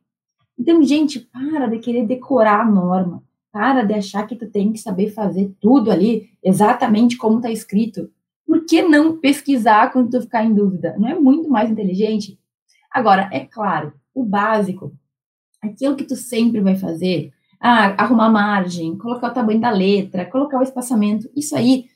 Então, 0.59 0.83
gente, 0.83 1.21
para 1.21 1.67
de 1.67 1.79
querer 1.79 2.07
decorar 2.07 2.63
a 2.63 2.65
norma. 2.65 3.23
Para 3.53 3.83
de 3.83 3.93
achar 3.93 4.27
que 4.27 4.35
tu 4.35 4.51
tem 4.51 4.73
que 4.73 4.79
saber 4.79 5.11
fazer 5.11 5.55
tudo 5.61 5.91
ali 5.91 6.31
exatamente 6.43 7.19
como 7.19 7.37
está 7.37 7.51
escrito. 7.51 8.11
Por 8.47 8.65
que 8.65 8.81
não 8.81 9.19
pesquisar 9.19 9.93
quando 9.93 10.11
tu 10.11 10.23
ficar 10.23 10.43
em 10.43 10.55
dúvida? 10.55 10.97
Não 10.99 11.07
é 11.07 11.15
muito 11.15 11.51
mais 11.51 11.71
inteligente? 11.71 12.41
Agora, 12.91 13.29
é 13.31 13.41
claro, 13.41 13.93
o 14.15 14.25
básico, 14.25 14.91
aquilo 15.61 15.97
que 15.97 16.05
tu 16.05 16.17
sempre 16.17 16.63
vai 16.63 16.77
fazer, 16.77 17.31
ah, 17.61 17.95
arrumar 18.03 18.31
margem, 18.31 18.97
colocar 18.97 19.29
o 19.29 19.35
tamanho 19.35 19.61
da 19.61 19.71
letra, 19.71 20.25
colocar 20.25 20.59
o 20.59 20.63
espaçamento, 20.63 21.31
isso 21.37 21.55
aí, 21.55 21.87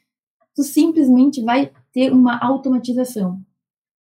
tu 0.54 0.62
simplesmente 0.62 1.42
vai 1.42 1.70
ter 1.92 2.12
uma 2.12 2.38
automatização. 2.38 3.40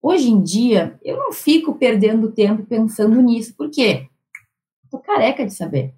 Hoje 0.01 0.29
em 0.29 0.41
dia, 0.41 0.99
eu 1.01 1.17
não 1.17 1.31
fico 1.31 1.75
perdendo 1.75 2.31
tempo 2.31 2.65
pensando 2.65 3.21
nisso, 3.21 3.55
por 3.55 3.69
quê? 3.69 4.07
Tô 4.91 4.99
careca 4.99 5.45
de 5.45 5.53
saber. 5.53 5.93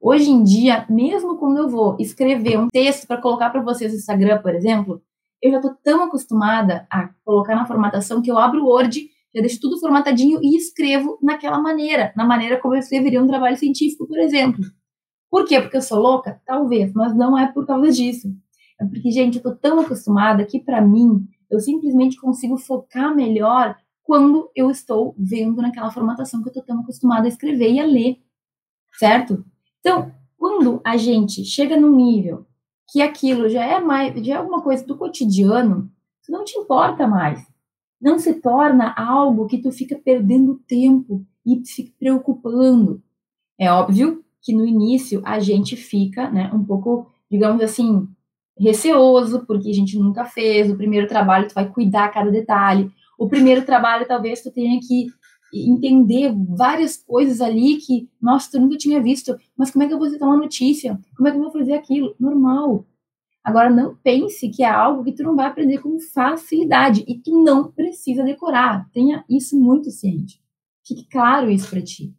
Hoje 0.00 0.28
em 0.28 0.42
dia, 0.42 0.84
mesmo 0.90 1.38
quando 1.38 1.58
eu 1.58 1.68
vou 1.68 1.96
escrever 2.00 2.58
um 2.58 2.68
texto 2.68 3.06
para 3.06 3.20
colocar 3.20 3.50
para 3.50 3.62
vocês 3.62 3.92
no 3.92 3.98
Instagram, 3.98 4.42
por 4.42 4.54
exemplo, 4.54 5.00
eu 5.40 5.52
já 5.52 5.56
estou 5.58 5.74
tão 5.82 6.02
acostumada 6.02 6.86
a 6.90 7.08
colocar 7.24 7.54
na 7.54 7.66
formatação 7.66 8.20
que 8.20 8.30
eu 8.30 8.36
abro 8.36 8.62
o 8.62 8.66
Word, 8.66 9.08
já 9.34 9.40
deixo 9.40 9.60
tudo 9.60 9.78
formatadinho 9.78 10.40
e 10.42 10.56
escrevo 10.56 11.18
naquela 11.22 11.58
maneira, 11.58 12.12
na 12.16 12.24
maneira 12.24 12.58
como 12.58 12.74
eu 12.74 12.80
escreveria 12.80 13.22
um 13.22 13.26
trabalho 13.26 13.56
científico, 13.56 14.06
por 14.06 14.18
exemplo. 14.18 14.64
Por 15.30 15.44
quê? 15.46 15.60
Porque 15.60 15.76
eu 15.76 15.82
sou 15.82 15.98
louca? 15.98 16.40
Talvez, 16.46 16.92
mas 16.92 17.14
não 17.14 17.36
é 17.36 17.50
por 17.50 17.66
causa 17.66 17.90
disso. 17.90 18.34
É 18.80 18.84
porque, 18.84 19.10
gente, 19.10 19.36
eu 19.36 19.38
estou 19.38 19.54
tão 19.54 19.80
acostumada 19.80 20.44
que, 20.44 20.60
para 20.60 20.80
mim, 20.80 21.26
eu 21.50 21.60
simplesmente 21.60 22.20
consigo 22.20 22.56
focar 22.56 23.14
melhor 23.14 23.76
quando 24.02 24.50
eu 24.54 24.70
estou 24.70 25.14
vendo 25.18 25.62
naquela 25.62 25.90
formatação 25.90 26.42
que 26.42 26.48
eu 26.48 26.50
estou 26.50 26.62
tão 26.62 26.80
acostumada 26.80 27.26
a 27.26 27.28
escrever 27.28 27.72
e 27.72 27.80
a 27.80 27.86
ler, 27.86 28.18
certo? 28.98 29.44
Então, 29.80 30.12
quando 30.36 30.80
a 30.84 30.96
gente 30.96 31.44
chega 31.44 31.76
num 31.76 31.94
nível 31.94 32.46
que 32.90 33.00
aquilo 33.00 33.48
já 33.48 33.64
é 33.64 33.80
mais, 33.80 34.14
já 34.24 34.34
é 34.34 34.36
alguma 34.36 34.62
coisa 34.62 34.86
do 34.86 34.96
cotidiano, 34.96 35.90
isso 36.20 36.30
não 36.30 36.44
te 36.44 36.58
importa 36.58 37.06
mais. 37.06 37.46
Não 38.00 38.18
se 38.18 38.34
torna 38.34 38.94
algo 38.94 39.46
que 39.46 39.58
tu 39.58 39.72
fica 39.72 39.96
perdendo 39.96 40.60
tempo 40.66 41.24
e 41.46 41.62
fica 41.66 41.92
preocupando. 41.98 43.02
É 43.58 43.70
óbvio 43.72 44.23
que 44.44 44.54
no 44.54 44.66
início 44.66 45.22
a 45.24 45.40
gente 45.40 45.74
fica, 45.74 46.30
né, 46.30 46.50
um 46.52 46.62
pouco, 46.62 47.10
digamos 47.30 47.62
assim, 47.62 48.06
receoso, 48.58 49.44
porque 49.46 49.70
a 49.70 49.74
gente 49.74 49.98
nunca 49.98 50.24
fez. 50.26 50.70
O 50.70 50.76
primeiro 50.76 51.08
trabalho 51.08 51.48
tu 51.48 51.54
vai 51.54 51.68
cuidar 51.68 52.12
cada 52.12 52.30
detalhe. 52.30 52.90
O 53.18 53.26
primeiro 53.26 53.64
trabalho 53.64 54.06
talvez 54.06 54.42
tu 54.42 54.52
tenha 54.52 54.78
que 54.80 55.06
entender 55.52 56.34
várias 56.56 56.96
coisas 56.96 57.40
ali 57.40 57.76
que, 57.76 58.08
nossa, 58.20 58.50
tu 58.50 58.60
nunca 58.60 58.76
tinha 58.76 59.00
visto, 59.00 59.36
mas 59.56 59.70
como 59.70 59.84
é 59.84 59.88
que 59.88 59.94
eu 59.94 59.98
vou 59.98 60.10
citar 60.10 60.28
uma 60.28 60.36
notícia? 60.36 60.98
Como 61.16 61.28
é 61.28 61.30
que 61.30 61.38
eu 61.38 61.42
vou 61.42 61.52
fazer 61.52 61.72
aquilo? 61.72 62.14
Normal. 62.18 62.84
Agora, 63.42 63.70
não 63.70 63.94
pense 63.96 64.48
que 64.48 64.64
é 64.64 64.68
algo 64.68 65.04
que 65.04 65.12
tu 65.12 65.22
não 65.22 65.36
vai 65.36 65.46
aprender 65.46 65.78
com 65.78 65.98
facilidade 66.00 67.04
e 67.06 67.18
tu 67.18 67.42
não 67.42 67.70
precisa 67.70 68.24
decorar. 68.24 68.88
Tenha 68.90 69.24
isso 69.28 69.58
muito 69.58 69.90
ciente. 69.90 70.40
Fique 70.84 71.06
claro 71.08 71.50
isso 71.50 71.68
para 71.70 71.82
ti. 71.82 72.12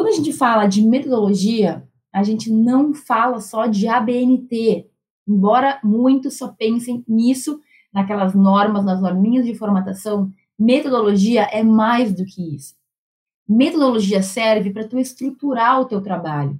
Quando 0.00 0.08
a 0.08 0.12
gente 0.12 0.32
fala 0.32 0.66
de 0.66 0.80
metodologia, 0.80 1.86
a 2.10 2.22
gente 2.22 2.50
não 2.50 2.94
fala 2.94 3.38
só 3.38 3.66
de 3.66 3.86
ABNT, 3.86 4.88
embora 5.28 5.78
muitos 5.84 6.38
só 6.38 6.48
pensem 6.48 7.04
nisso, 7.06 7.60
naquelas 7.92 8.34
normas, 8.34 8.82
nas 8.82 8.98
norminhas 8.98 9.44
de 9.44 9.54
formatação, 9.54 10.32
Metodologia 10.58 11.42
é 11.42 11.62
mais 11.62 12.14
do 12.14 12.24
que 12.24 12.54
isso. 12.56 12.74
Metodologia 13.46 14.22
serve 14.22 14.70
para 14.70 14.88
tu 14.88 14.98
estruturar 14.98 15.78
o 15.78 15.84
teu 15.84 16.00
trabalho. 16.00 16.58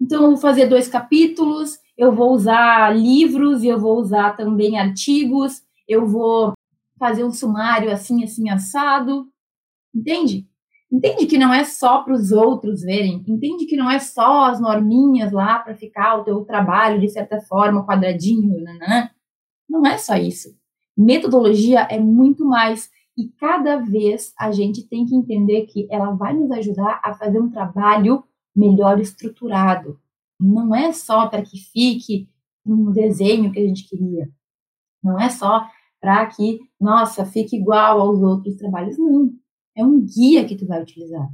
Então, 0.00 0.24
eu 0.24 0.30
vou 0.30 0.36
fazer 0.36 0.66
dois 0.66 0.88
capítulos, 0.88 1.78
eu 1.96 2.10
vou 2.10 2.32
usar 2.32 2.92
livros 2.92 3.62
e 3.62 3.68
eu 3.68 3.78
vou 3.78 4.00
usar 4.00 4.36
também 4.36 4.80
artigos, 4.80 5.62
eu 5.86 6.08
vou 6.08 6.54
fazer 6.98 7.22
um 7.22 7.30
sumário 7.30 7.92
assim, 7.92 8.24
assim, 8.24 8.50
assado. 8.50 9.28
Entende? 9.94 10.49
Entende 10.92 11.26
que 11.26 11.38
não 11.38 11.54
é 11.54 11.64
só 11.64 12.02
para 12.02 12.14
os 12.14 12.32
outros 12.32 12.82
verem. 12.82 13.24
Entende 13.26 13.66
que 13.66 13.76
não 13.76 13.88
é 13.88 14.00
só 14.00 14.46
as 14.46 14.60
norminhas 14.60 15.30
lá 15.30 15.60
para 15.60 15.76
ficar 15.76 16.16
o 16.16 16.24
teu 16.24 16.44
trabalho, 16.44 17.00
de 17.00 17.08
certa 17.08 17.40
forma, 17.42 17.86
quadradinho. 17.86 18.60
Nanã. 18.62 19.08
Não 19.68 19.86
é 19.86 19.96
só 19.96 20.16
isso. 20.16 20.48
Metodologia 20.96 21.82
é 21.82 22.00
muito 22.00 22.44
mais. 22.44 22.90
E 23.16 23.28
cada 23.38 23.76
vez 23.76 24.32
a 24.38 24.50
gente 24.50 24.86
tem 24.88 25.06
que 25.06 25.14
entender 25.14 25.66
que 25.66 25.86
ela 25.90 26.12
vai 26.12 26.34
nos 26.34 26.50
ajudar 26.50 27.00
a 27.04 27.14
fazer 27.14 27.40
um 27.40 27.50
trabalho 27.50 28.24
melhor 28.54 28.98
estruturado. 28.98 30.00
Não 30.40 30.74
é 30.74 30.92
só 30.92 31.28
para 31.28 31.42
que 31.42 31.58
fique 31.58 32.28
um 32.66 32.90
desenho 32.90 33.52
que 33.52 33.60
a 33.60 33.66
gente 33.66 33.88
queria. 33.88 34.28
Não 35.02 35.20
é 35.20 35.28
só 35.28 35.66
para 36.00 36.26
que, 36.26 36.60
nossa, 36.80 37.24
fique 37.24 37.56
igual 37.56 38.00
aos 38.00 38.20
outros 38.20 38.56
trabalhos. 38.56 38.98
Não. 38.98 39.30
É 39.76 39.84
um 39.84 40.00
guia 40.00 40.44
que 40.44 40.56
tu 40.56 40.66
vai 40.66 40.82
utilizar. 40.82 41.28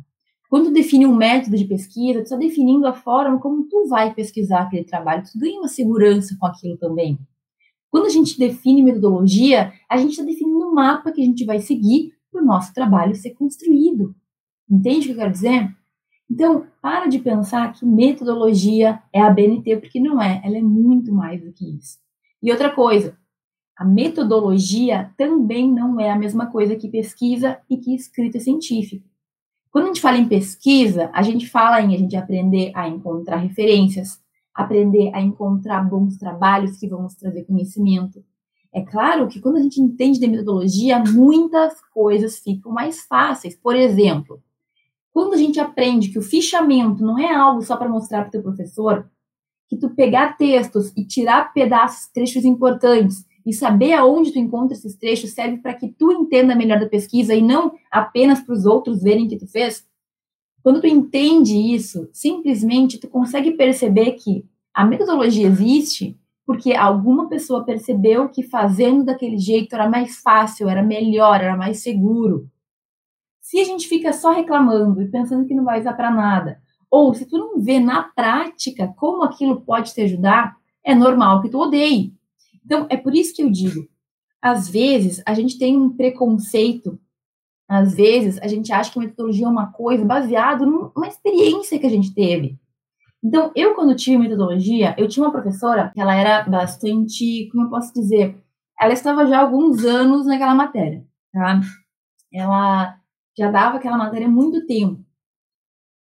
Quando 0.49 0.67
tu 0.67 0.73
define 0.73 1.07
um 1.07 1.15
método 1.15 1.57
de 1.57 1.65
pesquisa, 1.65 2.21
tu 2.21 2.25
está 2.25 2.37
definindo 2.37 2.87
a 2.87 2.93
forma 2.93 3.41
como 3.41 3.65
tu 3.69 3.89
vai 3.89 4.15
pesquisar 4.15 4.63
aquele 4.63 4.85
trabalho. 4.85 5.25
Tu 5.25 5.39
ganha 5.39 5.59
uma 5.59 5.69
segurança 5.69 6.37
com 6.39 6.47
aquilo 6.47 6.77
também. 6.77 7.19
Quando 7.91 8.07
a 8.07 8.11
gente 8.11 8.39
define 8.39 8.83
metodologia, 8.83 9.73
a 9.89 9.97
gente 9.97 10.11
está 10.11 10.23
definindo 10.23 10.69
um 10.69 10.75
mapa 10.75 11.11
que 11.11 11.21
a 11.21 11.25
gente 11.25 11.45
vai 11.45 11.59
seguir 11.59 12.13
para 12.31 12.43
o 12.43 12.45
nosso 12.45 12.73
trabalho 12.73 13.15
ser 13.15 13.31
construído. 13.31 14.15
Entende 14.71 14.99
o 14.99 15.03
que 15.07 15.11
eu 15.13 15.17
quero 15.17 15.33
dizer? 15.33 15.75
Então, 16.31 16.67
para 16.83 17.07
de 17.07 17.19
pensar 17.19 17.73
que 17.73 17.87
metodologia 17.87 19.01
é 19.13 19.21
a 19.21 19.31
BNT, 19.31 19.77
porque 19.77 20.01
não 20.01 20.21
é. 20.21 20.41
Ela 20.45 20.59
é 20.59 20.63
muito 20.63 21.13
mais 21.13 21.43
do 21.43 21.53
que 21.53 21.77
isso. 21.77 21.99
E 22.43 22.51
outra 22.51 22.71
coisa, 22.71 23.17
a 23.77 23.85
metodologia 23.85 25.13
também 25.19 25.71
não 25.71 26.01
é 26.01 26.11
a 26.11 26.19
mesma 26.19 26.47
coisa 26.47 26.75
que 26.75 26.89
pesquisa 26.89 27.59
e 27.69 27.77
que 27.77 27.95
escrita 27.95 28.41
científica. 28.41 29.05
Quando 29.71 29.85
a 29.85 29.89
gente 29.89 30.01
fala 30.01 30.17
em 30.17 30.27
pesquisa, 30.27 31.11
a 31.13 31.23
gente 31.23 31.47
fala 31.47 31.83
em 31.83 31.95
a 31.95 31.99
gente 31.99 32.17
aprender 32.17 32.73
a 32.75 32.89
encontrar 32.89 33.37
referências, 33.37 34.19
aprender 34.55 35.15
a 35.15 35.21
encontrar 35.21 35.83
bons 35.83 36.17
trabalhos 36.17 36.79
que 36.79 36.89
vão 36.89 37.03
nos 37.03 37.15
trazer 37.15 37.45
conhecimento. 37.45 38.25
É 38.73 38.81
claro 38.81 39.29
que 39.29 39.41
quando 39.41 39.57
a 39.57 39.63
gente 39.63 39.79
entende 39.79 40.19
de 40.19 40.27
metodologia, 40.27 40.99
muitas 40.99 41.79
coisas 41.93 42.39
ficam 42.39 42.73
mais 42.73 43.03
fáceis. 43.03 43.55
Por 43.55 43.77
exemplo, 43.77 44.43
quando 45.13 45.35
a 45.35 45.39
gente 45.39 45.61
aprende 45.61 46.09
que 46.09 46.19
o 46.19 46.23
fichamento 46.23 47.05
não 47.05 47.19
é 47.19 47.35
algo 47.35 47.61
só 47.61 47.77
para 47.77 47.91
mostrar 47.91 48.23
para 48.23 48.29
o 48.29 48.33
teu 48.33 48.43
professor, 48.43 49.11
que 49.69 49.77
tu 49.77 49.91
pegar 49.91 50.39
textos 50.39 50.93
e 50.97 51.05
tirar 51.05 51.53
pedaços, 51.53 52.09
trechos 52.09 52.45
importantes 52.45 53.27
e 53.47 53.53
saber 53.53 53.93
aonde 53.93 54.33
tu 54.33 54.39
encontra 54.41 54.77
esses 54.77 54.97
trechos 54.97 55.31
serve 55.31 55.59
para 55.59 55.73
que 55.73 55.89
tu 55.89 56.11
entenda 56.11 56.57
melhor 56.57 56.81
da 56.81 56.89
pesquisa 56.89 57.33
e 57.33 57.41
não 57.41 57.73
apenas 57.91 58.41
para 58.41 58.53
os 58.53 58.67
outros 58.67 59.03
verem 59.03 59.29
que 59.29 59.39
tu 59.39 59.47
fez. 59.47 59.87
Quando 60.65 60.81
tu 60.81 60.89
entende 60.89 61.55
isso, 61.57 62.11
simplesmente 62.13 62.99
tu 62.99 63.07
consegue 63.07 63.53
perceber 63.53 64.13
que 64.15 64.45
a 64.75 64.85
metodologia 64.85 65.47
existe 65.47 66.19
porque 66.45 66.75
alguma 66.75 67.29
pessoa 67.29 67.65
percebeu 67.65 68.29
que 68.29 68.43
fazendo 68.43 69.05
daquele 69.05 69.39
jeito 69.39 69.75
era 69.75 69.89
mais 69.89 70.19
fácil, 70.19 70.69
era 70.69 70.83
melhor, 70.83 71.41
era 71.41 71.57
mais 71.57 71.83
seguro. 71.83 72.49
Se 73.41 73.61
a 73.61 73.65
gente 73.65 73.89
fica 73.89 74.13
só 74.13 74.33
reclamando 74.33 75.01
e 75.01 75.09
pensando 75.09 75.47
que 75.47 75.55
não 75.55 75.65
vai 75.65 75.79
usar 75.81 75.93
para 75.93 76.11
nada, 76.11 76.61
ou 76.91 77.15
se 77.15 77.27
tu 77.27 77.39
não 77.39 77.61
vê 77.61 77.79
na 77.79 78.03
prática 78.03 78.93
como 78.97 79.23
aquilo 79.23 79.61
pode 79.61 79.95
te 79.95 80.01
ajudar, 80.01 80.57
é 80.85 80.95
normal 80.95 81.43
que 81.43 81.49
tu 81.49 81.59
odeie. 81.59 82.16
Então, 82.67 82.87
é 82.91 82.97
por 82.97 83.15
isso 83.15 83.35
que 83.35 83.43
eu 83.43 83.51
digo, 83.51 83.89
às 84.43 84.69
vezes 84.69 85.23
a 85.25 85.33
gente 85.33 85.59
tem 85.59 85.77
um 85.77 85.89
preconceito, 85.89 87.01
às 87.69 87.95
vezes 87.95 88.39
a 88.43 88.47
gente 88.47 88.73
acha 88.73 88.93
que 88.93 88.99
a 88.99 89.03
metodologia 89.03 89.47
é 89.47 89.49
uma 89.49 89.73
coisa 89.73 90.05
baseada 90.05 90.67
numa 90.67 91.09
experiência 91.09 91.79
que 91.79 91.87
a 91.87 91.91
gente 91.91 92.13
teve. 92.13 92.59
Então, 93.25 93.51
eu 93.57 93.75
quando 93.75 93.97
tive 93.97 94.19
metodologia, 94.19 94.95
eu 94.99 95.09
tinha 95.09 95.25
uma 95.25 95.33
professora 95.33 95.91
que 95.95 96.01
ela 96.01 96.15
era 96.15 96.43
bastante, 96.43 97.49
como 97.51 97.65
eu 97.65 97.71
posso 97.71 97.95
dizer, 97.95 98.37
ela 98.79 98.93
estava 98.93 99.27
já 99.27 99.39
há 99.39 99.41
alguns 99.41 99.85
anos 99.85 100.27
naquela 100.27 100.55
matéria, 100.55 101.03
tá? 101.33 101.61
Ela 102.31 103.01
já 103.39 103.51
dava 103.51 103.79
aquela 103.79 103.97
matéria 103.97 104.27
há 104.27 104.31
muito 104.31 104.67
tempo 104.67 105.07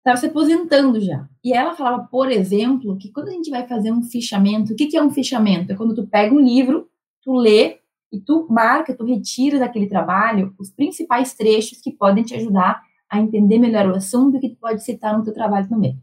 estava 0.04 0.18
se 0.18 0.26
aposentando 0.26 1.00
já. 1.00 1.26
E 1.44 1.52
ela 1.52 1.74
falava, 1.74 2.04
por 2.10 2.32
exemplo, 2.32 2.96
que 2.96 3.12
quando 3.12 3.28
a 3.28 3.32
gente 3.32 3.50
vai 3.50 3.68
fazer 3.68 3.92
um 3.92 4.02
fichamento, 4.02 4.72
o 4.72 4.76
que, 4.76 4.86
que 4.86 4.96
é 4.96 5.02
um 5.02 5.10
fichamento? 5.10 5.72
É 5.72 5.76
quando 5.76 5.94
tu 5.94 6.06
pega 6.06 6.34
um 6.34 6.40
livro, 6.40 6.88
tu 7.22 7.34
lê 7.34 7.80
e 8.10 8.18
tu 8.18 8.46
marca, 8.48 8.96
tu 8.96 9.04
retira 9.04 9.58
daquele 9.58 9.86
trabalho 9.86 10.54
os 10.58 10.70
principais 10.70 11.34
trechos 11.34 11.82
que 11.82 11.92
podem 11.92 12.24
te 12.24 12.34
ajudar 12.34 12.82
a 13.10 13.20
entender 13.20 13.58
melhor 13.58 13.86
o 13.88 13.94
assunto 13.94 14.40
que 14.40 14.48
tu 14.48 14.56
pode 14.56 14.82
citar 14.82 15.18
no 15.18 15.22
teu 15.22 15.34
trabalho 15.34 15.68
também. 15.68 15.98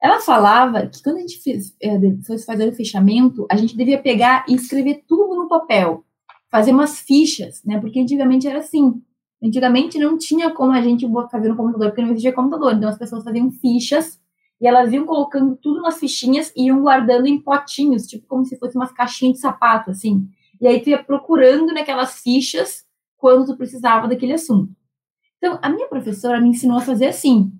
Ela 0.00 0.20
falava 0.20 0.86
que 0.86 1.02
quando 1.02 1.18
a 1.18 1.20
gente 1.20 1.38
é, 1.82 1.98
fosse 2.26 2.46
fazer 2.46 2.66
o 2.66 2.74
fechamento, 2.74 3.46
a 3.50 3.56
gente 3.56 3.76
devia 3.76 4.00
pegar 4.00 4.46
e 4.48 4.54
escrever 4.54 5.04
tudo 5.06 5.34
no 5.34 5.48
papel, 5.48 6.02
fazer 6.50 6.70
umas 6.70 7.00
fichas, 7.00 7.62
né? 7.62 7.78
Porque 7.78 8.00
antigamente 8.00 8.48
era 8.48 8.60
assim. 8.60 9.02
Antigamente 9.42 9.98
não 9.98 10.16
tinha 10.16 10.50
como 10.50 10.72
a 10.72 10.80
gente 10.80 11.06
fazer 11.30 11.48
no 11.48 11.56
computador, 11.56 11.88
porque 11.88 12.02
não 12.02 12.10
existia 12.10 12.32
computador. 12.32 12.72
Então 12.72 12.88
as 12.88 12.98
pessoas 12.98 13.22
faziam 13.22 13.50
fichas 13.50 14.18
e 14.60 14.66
elas 14.66 14.92
iam 14.92 15.04
colocando 15.04 15.56
tudo 15.56 15.82
nas 15.82 15.98
fichinhas 15.98 16.52
e 16.56 16.66
iam 16.66 16.80
guardando 16.82 17.26
em 17.26 17.40
potinhos, 17.40 18.06
tipo 18.06 18.26
como 18.26 18.44
se 18.44 18.58
fosse 18.58 18.76
umas 18.76 18.92
caixinhas 18.92 19.34
de 19.34 19.40
sapato, 19.40 19.90
assim. 19.90 20.28
E 20.60 20.66
aí 20.66 20.80
tu 20.80 20.90
ia 20.90 21.02
procurando 21.02 21.72
naquelas 21.72 22.20
fichas 22.20 22.84
quando 23.16 23.46
tu 23.46 23.56
precisava 23.56 24.08
daquele 24.08 24.32
assunto. 24.32 24.72
Então, 25.38 25.58
a 25.60 25.68
minha 25.68 25.86
professora 25.88 26.40
me 26.40 26.48
ensinou 26.48 26.78
a 26.78 26.82
fazer 26.82 27.06
assim. 27.06 27.52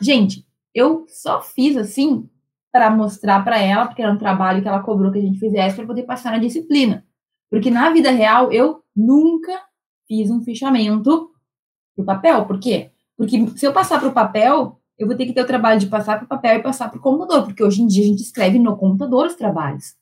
Gente, 0.00 0.46
eu 0.74 1.06
só 1.08 1.40
fiz 1.40 1.76
assim 1.76 2.28
para 2.70 2.90
mostrar 2.90 3.44
para 3.44 3.58
ela, 3.58 3.86
porque 3.86 4.02
era 4.02 4.12
um 4.12 4.18
trabalho 4.18 4.62
que 4.62 4.68
ela 4.68 4.82
cobrou 4.82 5.12
que 5.12 5.18
a 5.18 5.22
gente 5.22 5.38
fizesse 5.38 5.76
para 5.76 5.86
poder 5.86 6.04
passar 6.04 6.32
na 6.32 6.38
disciplina. 6.38 7.06
Porque 7.50 7.70
na 7.70 7.90
vida 7.90 8.10
real 8.10 8.50
eu 8.50 8.82
nunca 8.96 9.62
fiz 10.06 10.30
um 10.30 10.42
fichamento 10.42 11.30
para 11.94 12.02
o 12.02 12.06
papel. 12.06 12.46
Por 12.46 12.58
quê? 12.58 12.90
Porque 13.16 13.46
se 13.56 13.66
eu 13.66 13.72
passar 13.72 14.00
para 14.00 14.08
o 14.08 14.12
papel, 14.12 14.80
eu 15.02 15.08
vou 15.08 15.16
ter 15.16 15.26
que 15.26 15.32
ter 15.32 15.42
o 15.42 15.46
trabalho 15.46 15.80
de 15.80 15.86
passar 15.86 16.16
para 16.16 16.24
o 16.24 16.28
papel 16.28 16.58
e 16.58 16.62
passar 16.62 16.88
para 16.88 16.98
o 16.98 17.02
computador, 17.02 17.44
porque 17.44 17.62
hoje 17.62 17.82
em 17.82 17.86
dia 17.86 18.04
a 18.04 18.06
gente 18.06 18.22
escreve 18.22 18.58
no 18.58 18.76
computador 18.76 19.26
os 19.26 19.34
trabalhos. 19.34 19.94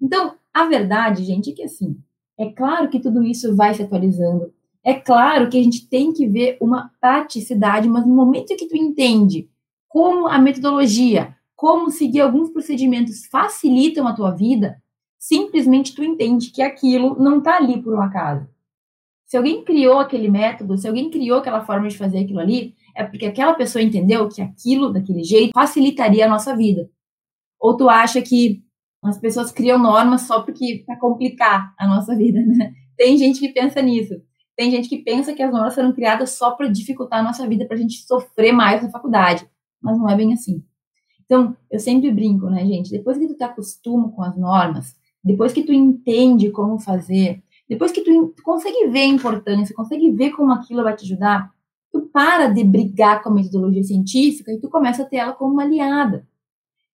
Então, 0.00 0.34
a 0.54 0.64
verdade, 0.66 1.24
gente, 1.24 1.50
é 1.50 1.54
que 1.54 1.62
assim, 1.62 1.96
é 2.38 2.50
claro 2.50 2.88
que 2.88 3.00
tudo 3.00 3.22
isso 3.24 3.54
vai 3.56 3.74
se 3.74 3.82
atualizando. 3.82 4.52
É 4.84 4.94
claro 4.94 5.50
que 5.50 5.58
a 5.58 5.62
gente 5.62 5.88
tem 5.88 6.12
que 6.12 6.26
ver 6.26 6.56
uma 6.60 6.90
praticidade, 7.00 7.88
mas 7.88 8.06
no 8.06 8.14
momento 8.14 8.56
que 8.56 8.68
tu 8.68 8.76
entende 8.76 9.50
como 9.88 10.28
a 10.28 10.38
metodologia, 10.38 11.34
como 11.56 11.90
seguir 11.90 12.20
alguns 12.20 12.50
procedimentos 12.50 13.26
facilitam 13.26 14.06
a 14.06 14.14
tua 14.14 14.30
vida, 14.30 14.80
simplesmente 15.18 15.94
tu 15.94 16.04
entende 16.04 16.50
que 16.50 16.62
aquilo 16.62 17.20
não 17.20 17.38
está 17.38 17.56
ali 17.56 17.82
por 17.82 17.94
um 17.94 18.00
acaso. 18.00 18.46
Se 19.26 19.36
alguém 19.36 19.64
criou 19.64 19.98
aquele 19.98 20.28
método, 20.28 20.78
se 20.78 20.86
alguém 20.86 21.10
criou 21.10 21.40
aquela 21.40 21.60
forma 21.60 21.88
de 21.88 21.98
fazer 21.98 22.20
aquilo 22.20 22.38
ali, 22.38 22.74
é 22.98 23.04
porque 23.04 23.26
aquela 23.26 23.54
pessoa 23.54 23.80
entendeu 23.80 24.28
que 24.28 24.42
aquilo, 24.42 24.92
daquele 24.92 25.22
jeito, 25.22 25.52
facilitaria 25.54 26.26
a 26.26 26.28
nossa 26.28 26.56
vida. 26.56 26.90
Ou 27.60 27.76
tu 27.76 27.88
acha 27.88 28.20
que 28.20 28.60
as 29.04 29.16
pessoas 29.16 29.52
criam 29.52 29.78
normas 29.78 30.22
só 30.22 30.42
porque 30.42 30.82
para 30.84 30.98
complicar 30.98 31.72
a 31.78 31.86
nossa 31.86 32.16
vida, 32.16 32.40
né? 32.44 32.72
Tem 32.98 33.16
gente 33.16 33.38
que 33.38 33.50
pensa 33.50 33.80
nisso. 33.80 34.20
Tem 34.56 34.72
gente 34.72 34.88
que 34.88 34.98
pensa 34.98 35.32
que 35.32 35.40
as 35.40 35.52
normas 35.52 35.76
foram 35.76 35.92
criadas 35.92 36.30
só 36.30 36.50
para 36.50 36.66
dificultar 36.66 37.20
a 37.20 37.22
nossa 37.22 37.46
vida, 37.46 37.64
para 37.64 37.76
a 37.76 37.80
gente 37.80 38.04
sofrer 38.04 38.50
mais 38.50 38.82
na 38.82 38.90
faculdade. 38.90 39.48
Mas 39.80 39.96
não 39.96 40.10
é 40.10 40.16
bem 40.16 40.32
assim. 40.32 40.64
Então, 41.24 41.56
eu 41.70 41.78
sempre 41.78 42.10
brinco, 42.10 42.50
né, 42.50 42.66
gente? 42.66 42.90
Depois 42.90 43.16
que 43.16 43.28
tu 43.28 43.36
te 43.36 43.44
acostuma 43.44 44.10
com 44.10 44.24
as 44.24 44.36
normas, 44.36 44.96
depois 45.22 45.52
que 45.52 45.62
tu 45.62 45.72
entende 45.72 46.50
como 46.50 46.80
fazer, 46.80 47.44
depois 47.68 47.92
que 47.92 48.00
tu, 48.00 48.34
tu 48.36 48.42
consegue 48.42 48.88
ver 48.88 49.02
a 49.02 49.06
importância, 49.06 49.72
consegue 49.76 50.10
ver 50.10 50.30
como 50.30 50.50
aquilo 50.50 50.82
vai 50.82 50.96
te 50.96 51.04
ajudar, 51.04 51.52
para 52.12 52.48
de 52.48 52.64
brigar 52.64 53.22
com 53.22 53.30
a 53.30 53.34
metodologia 53.34 53.84
científica 53.84 54.52
e 54.52 54.58
tu 54.58 54.68
começa 54.68 55.02
a 55.02 55.06
ter 55.06 55.16
ela 55.16 55.32
como 55.32 55.52
uma 55.52 55.62
aliada. 55.62 56.26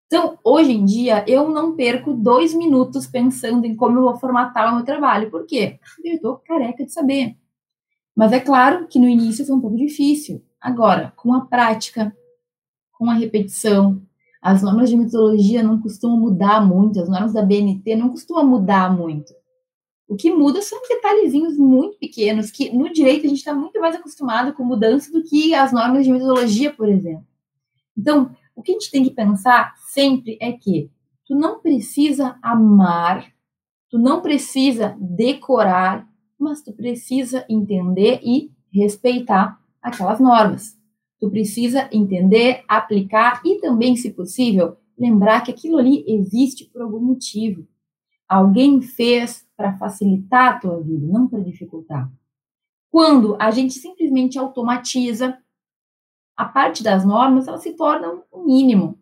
Então, 0.07 0.39
hoje 0.45 0.73
em 0.73 0.85
dia, 0.85 1.25
eu 1.27 1.49
não 1.49 1.75
perco 1.75 2.13
dois 2.13 2.55
minutos 2.55 3.07
pensando 3.07 3.65
em 3.65 3.75
como 3.75 3.99
eu 3.99 4.03
vou 4.03 4.17
formatar 4.17 4.73
o 4.73 4.77
meu 4.77 4.85
trabalho. 4.85 5.31
Por 5.31 5.47
quê? 5.47 5.79
Porque 5.95 6.09
eu 6.09 6.15
estou 6.15 6.37
careca 6.37 6.85
de 6.85 6.93
saber. 6.93 7.37
Mas 8.15 8.33
é 8.33 8.39
claro 8.39 8.87
que 8.87 8.99
no 8.99 9.09
início 9.09 9.45
foi 9.45 9.57
um 9.57 9.61
pouco 9.61 9.77
difícil. 9.77 10.43
Agora, 10.61 11.13
com 11.17 11.35
a 11.35 11.41
prática, 11.41 12.17
com 12.93 13.11
a 13.11 13.15
repetição, 13.15 14.01
as 14.41 14.63
normas 14.63 14.89
de 14.89 14.97
metodologia 14.97 15.63
não 15.63 15.81
costumam 15.81 16.19
mudar 16.19 16.65
muito, 16.65 17.01
as 17.01 17.09
normas 17.09 17.33
da 17.33 17.43
BNT 17.43 17.97
não 17.97 18.11
costumam 18.11 18.47
mudar 18.47 18.95
muito. 18.95 19.35
O 20.07 20.17
que 20.17 20.31
muda 20.31 20.61
são 20.61 20.81
detalhezinhos 20.89 21.57
muito 21.57 21.99
pequenos, 21.99 22.51
que 22.51 22.71
no 22.71 22.93
direito 22.93 23.27
a 23.27 23.29
gente 23.29 23.39
está 23.39 23.55
muito 23.55 23.81
mais 23.81 23.97
acostumado 23.97 24.53
com 24.53 24.65
mudança 24.65 25.11
do 25.11 25.23
que 25.23 25.55
as 25.55 25.73
normas 25.73 26.05
de 26.05 26.13
metodologia, 26.13 26.73
por 26.73 26.89
exemplo. 26.89 27.27
Então, 27.97 28.35
o 28.55 28.63
que 28.63 28.73
a 28.73 28.75
gente 28.75 28.91
tem 28.91 29.03
que 29.03 29.11
pensar 29.11 29.75
sempre 29.93 30.37
é 30.41 30.53
que 30.53 30.91
tu 31.27 31.35
não 31.35 31.61
precisa 31.61 32.39
amar, 32.43 33.33
tu 33.89 33.99
não 33.99 34.21
precisa 34.21 34.97
decorar 35.01 36.07
mas 36.39 36.63
tu 36.63 36.73
precisa 36.73 37.45
entender 37.49 38.21
e 38.23 38.51
respeitar 38.73 39.59
aquelas 39.81 40.21
normas. 40.21 40.77
Tu 41.19 41.31
precisa 41.31 41.89
entender, 41.93 42.63
aplicar 42.69 43.41
e 43.45 43.61
também, 43.61 43.97
se 43.97 44.11
possível, 44.11 44.77
lembrar 44.99 45.41
que 45.43 45.51
aquilo 45.51 45.79
ali 45.79 46.05
existe 46.07 46.67
por 46.67 46.83
algum 46.83 47.01
motivo. 47.01 47.67
Alguém 48.29 48.81
fez 48.83 49.44
para 49.57 49.77
facilitar 49.77 50.55
a 50.55 50.59
tua 50.59 50.81
vida, 50.81 51.07
não 51.07 51.29
para 51.29 51.41
dificultar. 51.41 52.11
Quando 52.91 53.37
a 53.41 53.51
gente 53.51 53.75
simplesmente 53.75 54.39
automatiza, 54.39 55.39
a 56.37 56.45
parte 56.45 56.83
das 56.83 57.05
normas, 57.05 57.47
elas 57.47 57.63
se 57.63 57.73
tornam 57.75 58.23
o 58.31 58.45
mínimo. 58.45 58.99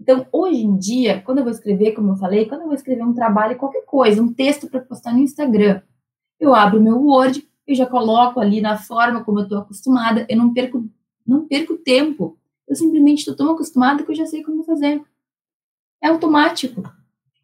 Então, 0.00 0.26
hoje 0.32 0.64
em 0.64 0.76
dia, 0.76 1.20
quando 1.22 1.38
eu 1.38 1.44
vou 1.44 1.52
escrever, 1.52 1.92
como 1.92 2.12
eu 2.12 2.16
falei, 2.16 2.46
quando 2.46 2.62
eu 2.62 2.66
vou 2.66 2.74
escrever 2.74 3.02
um 3.02 3.12
trabalho, 3.12 3.58
qualquer 3.58 3.84
coisa, 3.84 4.22
um 4.22 4.32
texto 4.32 4.68
para 4.68 4.80
postar 4.80 5.12
no 5.12 5.18
Instagram, 5.18 5.82
eu 6.38 6.54
abro 6.54 6.80
meu 6.80 6.98
Word, 6.98 7.46
eu 7.66 7.74
já 7.74 7.86
coloco 7.86 8.40
ali 8.40 8.60
na 8.60 8.78
forma 8.78 9.22
como 9.22 9.40
eu 9.40 9.42
estou 9.44 9.58
acostumada, 9.58 10.26
eu 10.28 10.36
não 10.36 10.52
perco, 10.52 10.88
não 11.26 11.46
perco 11.46 11.76
tempo. 11.76 12.38
Eu 12.66 12.74
simplesmente 12.74 13.18
estou 13.18 13.36
tão 13.36 13.52
acostumada 13.52 14.02
que 14.02 14.10
eu 14.10 14.14
já 14.14 14.24
sei 14.26 14.42
como 14.42 14.64
fazer. 14.64 15.02
É 16.02 16.08
automático. 16.08 16.82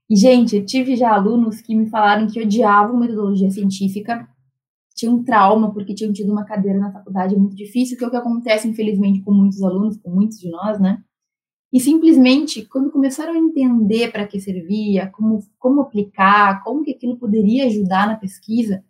Gente, 0.08 0.56
eu 0.56 0.64
tive 0.64 0.94
já 0.94 1.12
alunos 1.12 1.60
que 1.60 1.74
me 1.74 1.88
falaram 1.88 2.28
que 2.28 2.40
odiavam 2.40 2.96
metodologia 2.96 3.50
científica, 3.50 4.28
tinham 4.94 5.16
um 5.16 5.24
trauma 5.24 5.72
porque 5.72 5.94
tinham 5.94 6.12
tido 6.12 6.32
uma 6.32 6.44
cadeira 6.44 6.78
na 6.78 6.92
faculdade 6.92 7.36
muito 7.36 7.56
difícil, 7.56 7.98
que 7.98 8.04
é 8.04 8.06
o 8.06 8.10
que 8.10 8.16
acontece, 8.16 8.68
infelizmente, 8.68 9.20
com 9.22 9.32
muitos 9.32 9.62
alunos, 9.62 9.96
com 9.98 10.10
muitos 10.10 10.38
de 10.38 10.48
nós, 10.48 10.80
né? 10.80 11.02
E 11.72 11.80
simplesmente, 11.80 12.64
quando 12.64 12.90
começaram 12.90 13.34
a 13.34 13.38
entender 13.38 14.10
para 14.12 14.26
que 14.26 14.40
servia, 14.40 15.10
como, 15.10 15.40
como 15.58 15.82
aplicar, 15.82 16.62
como 16.62 16.82
que 16.82 16.92
aquilo 16.92 17.18
poderia 17.18 17.66
ajudar 17.66 18.06
na 18.06 18.16
pesquisa, 18.16 18.84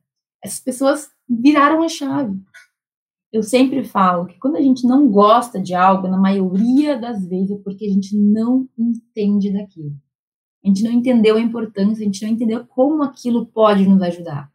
essas 0.44 0.60
pessoas 0.60 1.08
viraram 1.28 1.82
a 1.82 1.88
chave. 1.88 2.38
Eu 3.32 3.42
sempre 3.42 3.82
falo 3.82 4.26
que 4.26 4.38
quando 4.38 4.56
a 4.56 4.62
gente 4.62 4.86
não 4.86 5.10
gosta 5.10 5.60
de 5.60 5.74
algo, 5.74 6.06
na 6.06 6.18
maioria 6.18 6.96
das 6.96 7.26
vezes 7.26 7.50
é 7.50 7.62
porque 7.64 7.86
a 7.86 7.90
gente 7.90 8.16
não 8.16 8.68
entende 8.78 9.52
daquilo. 9.52 9.96
A 10.66 10.68
gente 10.68 10.82
não 10.82 10.90
entendeu 10.90 11.36
a 11.36 11.40
importância, 11.40 12.02
a 12.02 12.04
gente 12.04 12.24
não 12.24 12.32
entendeu 12.32 12.66
como 12.66 13.04
aquilo 13.04 13.46
pode 13.46 13.88
nos 13.88 14.02
ajudar. 14.02 14.50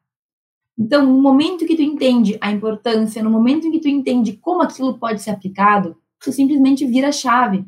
Então, 0.77 1.05
no 1.05 1.21
momento 1.21 1.65
que 1.65 1.73
tu 1.73 1.81
entende 1.81 2.37
a 2.41 2.51
importância, 2.51 3.23
no 3.23 3.29
momento 3.29 3.65
em 3.65 3.71
que 3.71 3.79
tu 3.79 3.87
entende 3.87 4.33
como 4.33 4.61
aquilo 4.61 4.99
pode 4.99 5.21
ser 5.21 5.29
aplicado, 5.29 5.95
tu 6.19 6.33
simplesmente 6.33 6.85
vira 6.85 7.07
a 7.07 7.13
chave. 7.13 7.65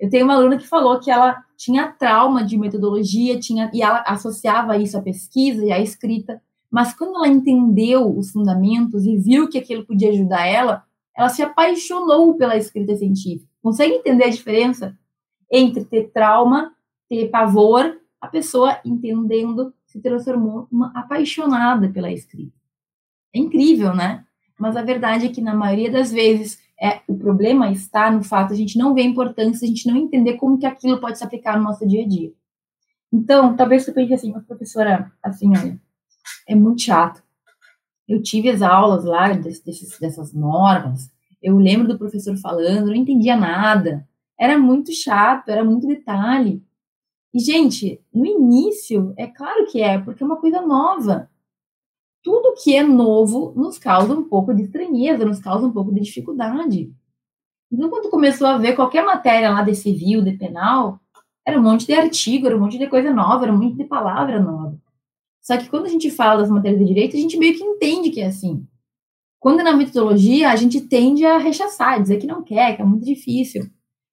Eu 0.00 0.10
tenho 0.10 0.24
uma 0.24 0.34
aluna 0.34 0.58
que 0.58 0.66
falou 0.66 0.98
que 0.98 1.12
ela 1.12 1.44
tinha 1.56 1.92
trauma 1.92 2.42
de 2.42 2.58
metodologia, 2.58 3.38
tinha 3.38 3.70
e 3.72 3.82
ela 3.82 4.02
associava 4.04 4.76
isso 4.76 4.98
à 4.98 5.00
pesquisa 5.00 5.64
e 5.64 5.70
à 5.70 5.78
escrita, 5.78 6.42
mas 6.68 6.92
quando 6.92 7.14
ela 7.16 7.28
entendeu 7.28 8.16
os 8.16 8.32
fundamentos 8.32 9.06
e 9.06 9.16
viu 9.16 9.48
que 9.48 9.58
aquilo 9.58 9.86
podia 9.86 10.10
ajudar 10.10 10.44
ela, 10.44 10.82
ela 11.16 11.28
se 11.28 11.40
apaixonou 11.40 12.34
pela 12.34 12.56
escrita 12.56 12.96
científica. 12.96 13.48
Consegue 13.62 13.94
entender 13.94 14.24
a 14.24 14.30
diferença 14.30 14.98
entre 15.52 15.84
ter 15.84 16.10
trauma, 16.10 16.72
ter 17.10 17.28
pavor, 17.28 18.00
a 18.20 18.28
pessoa 18.28 18.78
entendendo 18.84 19.74
se 19.84 20.00
transformou 20.00 20.68
uma 20.70 20.92
apaixonada 20.94 21.88
pela 21.88 22.12
escrita. 22.12 22.54
É 23.34 23.40
incrível, 23.40 23.92
né? 23.92 24.24
Mas 24.56 24.76
a 24.76 24.82
verdade 24.82 25.26
é 25.26 25.28
que 25.28 25.40
na 25.40 25.54
maioria 25.54 25.90
das 25.90 26.12
vezes 26.12 26.60
é, 26.80 27.00
o 27.08 27.16
problema 27.16 27.72
está 27.72 28.10
no 28.10 28.22
fato 28.22 28.52
a 28.52 28.56
gente 28.56 28.78
não 28.78 28.94
ver 28.94 29.02
a 29.02 29.06
importância, 29.06 29.64
a 29.64 29.68
gente 29.68 29.86
não 29.88 29.96
entender 29.96 30.34
como 30.34 30.56
que 30.56 30.66
aquilo 30.66 31.00
pode 31.00 31.18
se 31.18 31.24
aplicar 31.24 31.58
no 31.58 31.64
nosso 31.64 31.86
dia 31.86 32.04
a 32.04 32.08
dia. 32.08 32.32
Então, 33.12 33.56
talvez 33.56 33.82
você 33.82 33.92
pense 33.92 34.14
assim, 34.14 34.32
mas 34.32 34.44
professora, 34.44 35.10
assim, 35.20 35.50
olha, 35.50 35.80
é 36.46 36.54
muito 36.54 36.82
chato. 36.82 37.20
Eu 38.06 38.22
tive 38.22 38.48
as 38.48 38.62
aulas 38.62 39.04
lá 39.04 39.32
desses, 39.32 39.98
dessas 39.98 40.32
normas, 40.32 41.10
eu 41.42 41.56
lembro 41.56 41.88
do 41.88 41.98
professor 41.98 42.36
falando, 42.36 42.86
não 42.86 42.94
entendia 42.94 43.36
nada, 43.36 44.06
era 44.38 44.58
muito 44.58 44.92
chato, 44.92 45.48
era 45.48 45.64
muito 45.64 45.86
detalhe. 45.86 46.62
E, 47.32 47.38
gente, 47.38 48.00
no 48.12 48.26
início, 48.26 49.14
é 49.16 49.26
claro 49.26 49.66
que 49.66 49.80
é, 49.80 49.98
porque 49.98 50.22
é 50.22 50.26
uma 50.26 50.36
coisa 50.36 50.60
nova 50.60 51.30
tudo 52.22 52.54
que 52.62 52.76
é 52.76 52.82
novo 52.82 53.52
nos 53.56 53.78
causa 53.78 54.14
um 54.14 54.24
pouco 54.24 54.54
de 54.54 54.62
estranheza, 54.62 55.24
nos 55.24 55.40
causa 55.40 55.66
um 55.66 55.72
pouco 55.72 55.92
de 55.92 56.00
dificuldade. 56.00 56.92
Então, 57.72 57.88
quando 57.88 58.10
começou 58.10 58.46
a 58.46 58.58
ver 58.58 58.74
qualquer 58.74 59.04
matéria 59.04 59.50
lá 59.50 59.62
de 59.62 59.74
civil, 59.74 60.22
de 60.22 60.32
penal, 60.32 61.00
era 61.46 61.58
um 61.58 61.62
monte 61.62 61.86
de 61.86 61.94
artigo, 61.94 62.46
era 62.46 62.56
um 62.56 62.60
monte 62.60 62.78
de 62.78 62.86
coisa 62.88 63.12
nova, 63.12 63.44
era 63.44 63.52
um 63.52 63.58
monte 63.58 63.76
de 63.76 63.84
palavra 63.84 64.40
nova. 64.40 64.78
Só 65.40 65.56
que 65.56 65.68
quando 65.68 65.86
a 65.86 65.88
gente 65.88 66.10
fala 66.10 66.42
das 66.42 66.50
matérias 66.50 66.80
de 66.80 66.86
direito, 66.86 67.16
a 67.16 67.20
gente 67.20 67.38
meio 67.38 67.56
que 67.56 67.64
entende 67.64 68.10
que 68.10 68.20
é 68.20 68.26
assim. 68.26 68.66
Quando 69.38 69.62
na 69.62 69.74
metodologia, 69.74 70.50
a 70.50 70.56
gente 70.56 70.82
tende 70.82 71.24
a 71.24 71.38
rechaçar, 71.38 72.00
dizer 72.02 72.18
que 72.18 72.26
não 72.26 72.42
quer, 72.42 72.76
que 72.76 72.82
é 72.82 72.84
muito 72.84 73.06
difícil. 73.06 73.70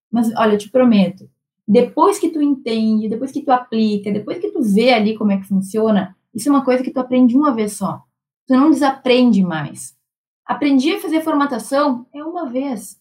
Mas, 0.10 0.34
olha, 0.38 0.54
eu 0.54 0.58
te 0.58 0.70
prometo, 0.70 1.30
depois 1.68 2.18
que 2.18 2.30
tu 2.30 2.42
entende, 2.42 3.10
depois 3.10 3.32
que 3.32 3.42
tu 3.42 3.52
aplica, 3.52 4.12
depois 4.12 4.40
que 4.40 4.50
tu 4.50 4.62
vê 4.62 4.94
ali 4.94 5.18
como 5.18 5.32
é 5.32 5.38
que 5.38 5.48
funciona, 5.48 6.16
isso 6.34 6.48
é 6.48 6.52
uma 6.52 6.64
coisa 6.64 6.84
que 6.84 6.92
tu 6.92 7.00
aprende 7.00 7.36
uma 7.36 7.54
vez 7.54 7.74
só. 7.74 8.02
Tu 8.48 8.54
não 8.54 8.72
desaprende 8.72 9.44
mais. 9.44 9.98
Aprendi 10.46 10.94
a 10.94 11.02
fazer 11.02 11.22
formatação 11.22 12.06
é 12.14 12.24
uma 12.24 12.50
vez. 12.50 12.98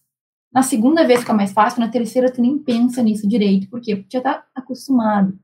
Na 0.51 0.61
segunda 0.61 1.05
vez 1.05 1.21
fica 1.21 1.33
mais 1.33 1.53
fácil, 1.53 1.79
na 1.79 1.87
terceira 1.87 2.31
tu 2.31 2.41
nem 2.41 2.57
pensa 2.57 3.01
nisso 3.01 3.27
direito. 3.27 3.69
Por 3.69 3.79
quê? 3.79 3.95
Porque 3.95 4.17
já 4.17 4.21
tá 4.21 4.45
acostumado. 4.53 5.37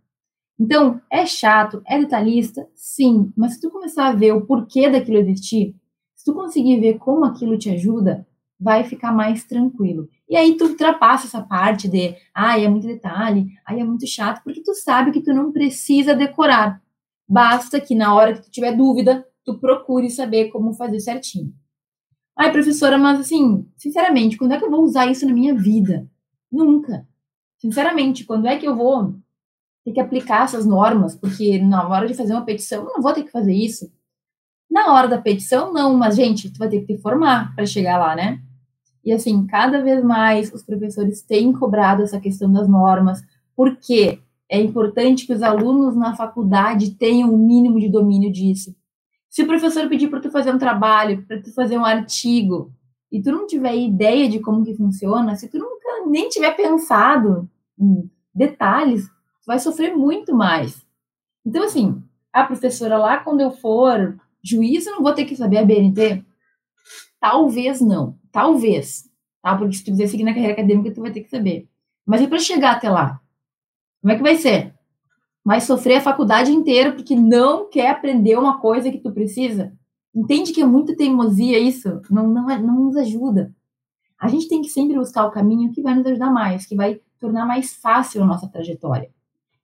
Então, 0.59 1.01
é 1.09 1.25
chato, 1.25 1.81
é 1.85 1.97
detalhista? 1.97 2.67
Sim. 2.75 3.31
Mas 3.37 3.53
se 3.53 3.61
tu 3.61 3.69
começar 3.69 4.07
a 4.07 4.13
ver 4.13 4.33
o 4.33 4.45
porquê 4.45 4.89
daquilo 4.89 5.17
existir, 5.17 5.75
se 6.13 6.25
tu 6.25 6.33
conseguir 6.33 6.79
ver 6.79 6.97
como 6.97 7.25
aquilo 7.25 7.57
te 7.57 7.69
ajuda, 7.69 8.27
vai 8.63 8.85
ficar 8.85 9.11
mais 9.11 9.43
tranquilo. 9.43 10.07
E 10.29 10.37
aí 10.37 10.55
tu 10.55 10.65
ultrapassa 10.65 11.27
essa 11.27 11.41
parte 11.41 11.87
de, 11.87 12.15
ai, 12.33 12.63
é 12.63 12.69
muito 12.69 12.87
detalhe, 12.87 13.47
ai, 13.65 13.81
é 13.81 13.83
muito 13.83 14.07
chato, 14.07 14.41
porque 14.43 14.63
tu 14.63 14.73
sabe 14.73 15.11
que 15.11 15.21
tu 15.21 15.33
não 15.33 15.51
precisa 15.51 16.15
decorar. 16.15 16.81
Basta 17.27 17.81
que 17.81 17.93
na 17.93 18.15
hora 18.15 18.33
que 18.33 18.43
tu 18.43 18.49
tiver 18.49 18.71
dúvida, 18.71 19.27
tu 19.43 19.59
procure 19.59 20.09
saber 20.09 20.49
como 20.49 20.73
fazer 20.73 21.01
certinho. 21.01 21.53
Ai, 22.35 22.51
professora, 22.51 22.97
mas 22.97 23.19
assim, 23.19 23.67
sinceramente, 23.75 24.37
quando 24.37 24.53
é 24.53 24.57
que 24.57 24.63
eu 24.63 24.71
vou 24.71 24.83
usar 24.83 25.07
isso 25.11 25.25
na 25.25 25.33
minha 25.33 25.53
vida? 25.53 26.09
Nunca. 26.51 27.05
Sinceramente, 27.59 28.23
quando 28.23 28.47
é 28.47 28.57
que 28.57 28.65
eu 28.65 28.75
vou 28.75 29.13
ter 29.83 29.91
que 29.91 29.99
aplicar 29.99 30.45
essas 30.45 30.65
normas? 30.65 31.15
Porque 31.15 31.59
na 31.59 31.87
hora 31.87 32.07
de 32.07 32.13
fazer 32.13 32.33
uma 32.33 32.45
petição, 32.45 32.85
eu 32.85 32.93
não 32.93 33.01
vou 33.01 33.13
ter 33.13 33.23
que 33.23 33.31
fazer 33.31 33.53
isso. 33.53 33.91
Na 34.71 34.93
hora 34.93 35.07
da 35.07 35.21
petição, 35.21 35.71
não, 35.71 35.95
mas 35.95 36.15
gente, 36.15 36.49
tu 36.51 36.57
vai 36.57 36.69
ter 36.69 36.79
que 36.79 36.95
te 36.95 37.01
formar 37.01 37.53
para 37.55 37.65
chegar 37.65 37.99
lá, 37.99 38.15
né? 38.15 38.41
E 39.03 39.11
assim, 39.11 39.45
cada 39.45 39.81
vez 39.81 40.03
mais 40.03 40.53
os 40.53 40.63
professores 40.63 41.21
têm 41.21 41.51
cobrado 41.51 42.03
essa 42.03 42.19
questão 42.19 42.51
das 42.51 42.67
normas, 42.67 43.21
porque 43.55 44.19
é 44.49 44.61
importante 44.61 45.25
que 45.25 45.33
os 45.33 45.41
alunos 45.41 45.95
na 45.95 46.15
faculdade 46.15 46.91
tenham 46.91 47.29
o 47.29 47.35
um 47.35 47.45
mínimo 47.45 47.79
de 47.79 47.89
domínio 47.89 48.31
disso. 48.31 48.75
Se 49.29 49.43
o 49.43 49.47
professor 49.47 49.89
pedir 49.89 50.09
para 50.09 50.19
tu 50.19 50.29
fazer 50.29 50.53
um 50.53 50.59
trabalho, 50.59 51.25
para 51.25 51.41
tu 51.41 51.51
fazer 51.53 51.77
um 51.77 51.85
artigo, 51.85 52.71
e 53.11 53.21
tu 53.21 53.31
não 53.31 53.45
tiver 53.45 53.75
ideia 53.75 54.27
de 54.29 54.39
como 54.39 54.63
que 54.63 54.75
funciona, 54.75 55.35
se 55.35 55.47
tu 55.47 55.57
nunca 55.57 56.07
nem 56.07 56.29
tiver 56.29 56.55
pensado 56.55 57.49
em 57.79 58.09
detalhes, 58.33 59.05
tu 59.07 59.47
vai 59.47 59.59
sofrer 59.59 59.95
muito 59.95 60.35
mais. 60.35 60.83
Então, 61.45 61.63
assim, 61.63 62.01
a 62.31 62.43
professora 62.43 62.97
lá, 62.97 63.17
quando 63.17 63.41
eu 63.41 63.51
for 63.51 64.17
juiz, 64.43 64.85
eu 64.85 64.93
não 64.93 65.03
vou 65.03 65.13
ter 65.13 65.25
que 65.25 65.35
saber 65.35 65.57
a 65.57 65.65
BNT? 65.65 66.23
Talvez 67.23 67.79
não, 67.79 68.17
talvez, 68.33 69.09
tá? 69.41 69.55
Porque 69.55 69.77
se 69.77 69.83
tu 69.85 69.91
quiser 69.91 70.07
seguir 70.07 70.25
na 70.25 70.33
carreira 70.33 70.51
acadêmica, 70.51 70.93
tu 70.93 70.99
vai 70.99 71.09
ter 71.09 71.21
que 71.21 71.29
saber. 71.29 71.69
Mas 72.05 72.19
e 72.19 72.27
para 72.27 72.37
chegar 72.37 72.73
até 72.73 72.89
lá? 72.89 73.21
Como 74.01 74.11
é 74.11 74.17
que 74.17 74.21
vai 74.21 74.35
ser? 74.35 74.75
Vai 75.41 75.61
sofrer 75.61 75.99
a 75.99 76.01
faculdade 76.01 76.51
inteira 76.51 76.91
porque 76.91 77.15
não 77.15 77.69
quer 77.69 77.91
aprender 77.91 78.37
uma 78.37 78.59
coisa 78.59 78.91
que 78.91 78.97
tu 78.97 79.09
precisa? 79.09 79.71
Entende 80.13 80.51
que 80.51 80.61
é 80.61 80.65
muita 80.65 80.97
teimosia 80.97 81.57
isso? 81.57 82.01
Não, 82.09 82.27
não, 82.27 82.49
é, 82.49 82.61
não 82.61 82.75
nos 82.81 82.97
ajuda. 82.97 83.55
A 84.19 84.27
gente 84.27 84.49
tem 84.49 84.61
que 84.61 84.67
sempre 84.67 84.97
buscar 84.97 85.25
o 85.25 85.31
caminho 85.31 85.71
que 85.71 85.81
vai 85.81 85.95
nos 85.95 86.05
ajudar 86.05 86.29
mais, 86.29 86.65
que 86.65 86.75
vai 86.75 86.99
tornar 87.21 87.45
mais 87.45 87.73
fácil 87.73 88.21
a 88.21 88.25
nossa 88.25 88.49
trajetória. 88.49 89.09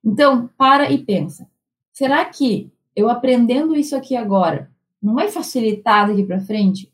Então, 0.02 0.48
para 0.56 0.90
e 0.90 0.96
pensa. 0.96 1.46
Será 1.92 2.24
que 2.24 2.72
eu 2.96 3.10
aprendendo 3.10 3.76
isso 3.76 3.94
aqui 3.94 4.16
agora 4.16 4.70
não 5.02 5.14
vai 5.14 5.28
facilitar 5.28 6.08
daqui 6.08 6.24
para 6.24 6.40
frente? 6.40 6.89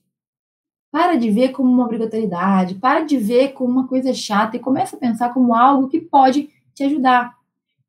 Para 0.97 1.17
de 1.17 1.31
ver 1.31 1.51
como 1.51 1.71
uma 1.71 1.85
obrigatoriedade, 1.85 2.77
para 2.77 3.01
de 3.01 3.19
ver 3.19 3.53
como 3.53 3.71
uma 3.71 3.87
coisa 3.87 4.15
chata 4.15 4.57
e 4.57 4.61
começa 4.61 4.97
a 4.97 4.99
pensar 4.99 5.29
como 5.35 5.55
algo 5.55 5.89
que 5.89 6.01
pode 6.01 6.49
te 6.75 6.85
ajudar 6.85 7.37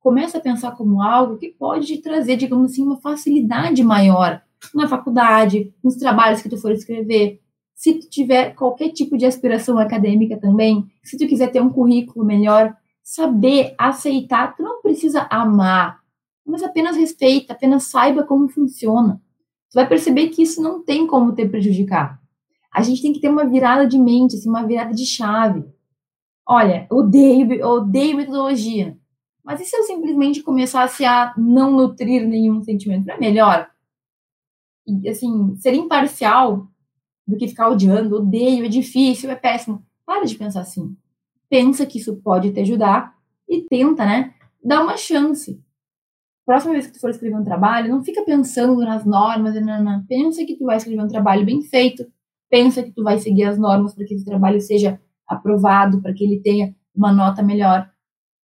começa 0.07 0.37
a 0.37 0.41
pensar 0.41 0.71
como 0.71 1.01
algo 1.01 1.37
que 1.37 1.49
pode 1.49 1.85
te 1.85 2.01
trazer, 2.01 2.37
digamos 2.37 2.71
assim, 2.71 2.81
uma 2.81 2.95
facilidade 2.95 3.83
maior 3.83 4.41
na 4.73 4.87
faculdade, 4.87 5.73
nos 5.83 5.97
trabalhos 5.97 6.41
que 6.41 6.47
tu 6.47 6.57
for 6.57 6.71
escrever. 6.71 7.41
Se 7.75 7.93
tu 7.95 8.09
tiver 8.09 8.55
qualquer 8.55 8.89
tipo 8.89 9.17
de 9.17 9.25
aspiração 9.25 9.77
acadêmica 9.77 10.37
também, 10.37 10.89
se 11.03 11.17
tu 11.17 11.27
quiser 11.27 11.51
ter 11.51 11.61
um 11.61 11.69
currículo 11.69 12.25
melhor, 12.25 12.73
saber 13.03 13.75
aceitar, 13.77 14.55
tu 14.55 14.63
não 14.63 14.81
precisa 14.81 15.27
amar, 15.29 15.99
mas 16.45 16.63
apenas 16.63 16.95
respeita, 16.95 17.51
apenas 17.51 17.83
saiba 17.83 18.23
como 18.23 18.47
funciona. 18.47 19.21
tu 19.69 19.75
vai 19.75 19.89
perceber 19.89 20.29
que 20.29 20.41
isso 20.41 20.61
não 20.61 20.81
tem 20.81 21.05
como 21.05 21.33
te 21.33 21.45
prejudicar. 21.45 22.17
A 22.77 22.83
gente 22.83 23.01
tem 23.01 23.11
que 23.11 23.19
ter 23.19 23.27
uma 23.27 23.43
virada 23.43 23.87
de 23.87 23.97
mente, 23.97 24.35
assim, 24.35 24.47
uma 24.47 24.63
virada 24.63 24.93
de 24.93 25.03
chave. 25.03 25.65
Olha, 26.47 26.85
odeio, 26.91 27.65
odeio 27.65 28.17
metodologia. 28.17 28.95
Mas 29.43 29.59
e 29.59 29.65
se 29.65 29.75
eu 29.75 29.81
simplesmente 29.81 30.43
começasse 30.43 31.03
a 31.03 31.33
não 31.35 31.71
nutrir 31.71 32.27
nenhum 32.27 32.61
sentimento? 32.61 33.07
Não 33.07 33.15
é 33.15 33.19
melhor? 33.19 33.67
E, 34.85 35.09
assim, 35.09 35.55
ser 35.55 35.73
imparcial 35.73 36.67
do 37.27 37.35
que 37.35 37.47
ficar 37.47 37.67
odiando, 37.67 38.17
odeio, 38.17 38.63
é 38.63 38.69
difícil, 38.69 39.31
é 39.31 39.35
péssimo. 39.35 39.83
Para 40.05 40.25
de 40.25 40.35
pensar 40.35 40.61
assim. 40.61 40.95
Pensa 41.49 41.83
que 41.83 41.97
isso 41.97 42.17
pode 42.17 42.51
te 42.51 42.59
ajudar 42.59 43.17
e 43.49 43.63
tenta, 43.63 44.05
né? 44.05 44.35
Dar 44.63 44.83
uma 44.83 44.97
chance. 44.97 45.59
Próxima 46.45 46.73
vez 46.73 46.85
que 46.85 46.93
tu 46.93 46.99
for 46.99 47.09
escrever 47.09 47.37
um 47.37 47.43
trabalho, 47.43 47.89
não 47.89 48.03
fica 48.03 48.21
pensando 48.21 48.79
nas 48.81 49.03
normas, 49.03 49.55
não, 49.55 49.83
não. 49.83 50.05
pensa 50.05 50.45
que 50.45 50.55
tu 50.55 50.65
vai 50.65 50.77
escrever 50.77 51.01
um 51.01 51.07
trabalho 51.07 51.43
bem 51.43 51.63
feito, 51.63 52.05
pensa 52.49 52.83
que 52.83 52.91
tu 52.91 53.03
vai 53.03 53.19
seguir 53.19 53.43
as 53.43 53.57
normas 53.57 53.93
para 53.93 54.05
que 54.05 54.13
esse 54.13 54.25
trabalho 54.25 54.59
seja 54.61 54.99
aprovado, 55.27 56.01
para 56.01 56.13
que 56.13 56.23
ele 56.23 56.41
tenha 56.41 56.75
uma 56.95 57.11
nota 57.11 57.43
melhor. 57.43 57.89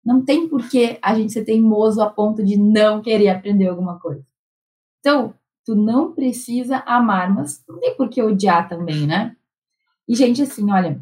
Não 0.04 0.24
tem 0.24 0.48
por 0.48 0.68
que 0.68 0.98
a 1.00 1.14
gente 1.14 1.32
ser 1.32 1.44
teimoso 1.44 2.02
a 2.02 2.10
ponto 2.10 2.44
de 2.44 2.56
não 2.56 3.00
querer 3.00 3.28
aprender 3.28 3.68
alguma 3.68 3.98
coisa. 3.98 4.24
Então, 4.98 5.34
tu 5.64 5.74
não 5.74 6.12
precisa 6.12 6.78
amar, 6.86 7.32
mas 7.32 7.62
não 7.68 7.78
tem 7.78 7.96
por 7.96 8.08
que 8.08 8.22
odiar 8.22 8.68
também, 8.68 9.06
né? 9.06 9.36
E, 10.08 10.14
gente, 10.14 10.42
assim, 10.42 10.70
olha, 10.70 11.00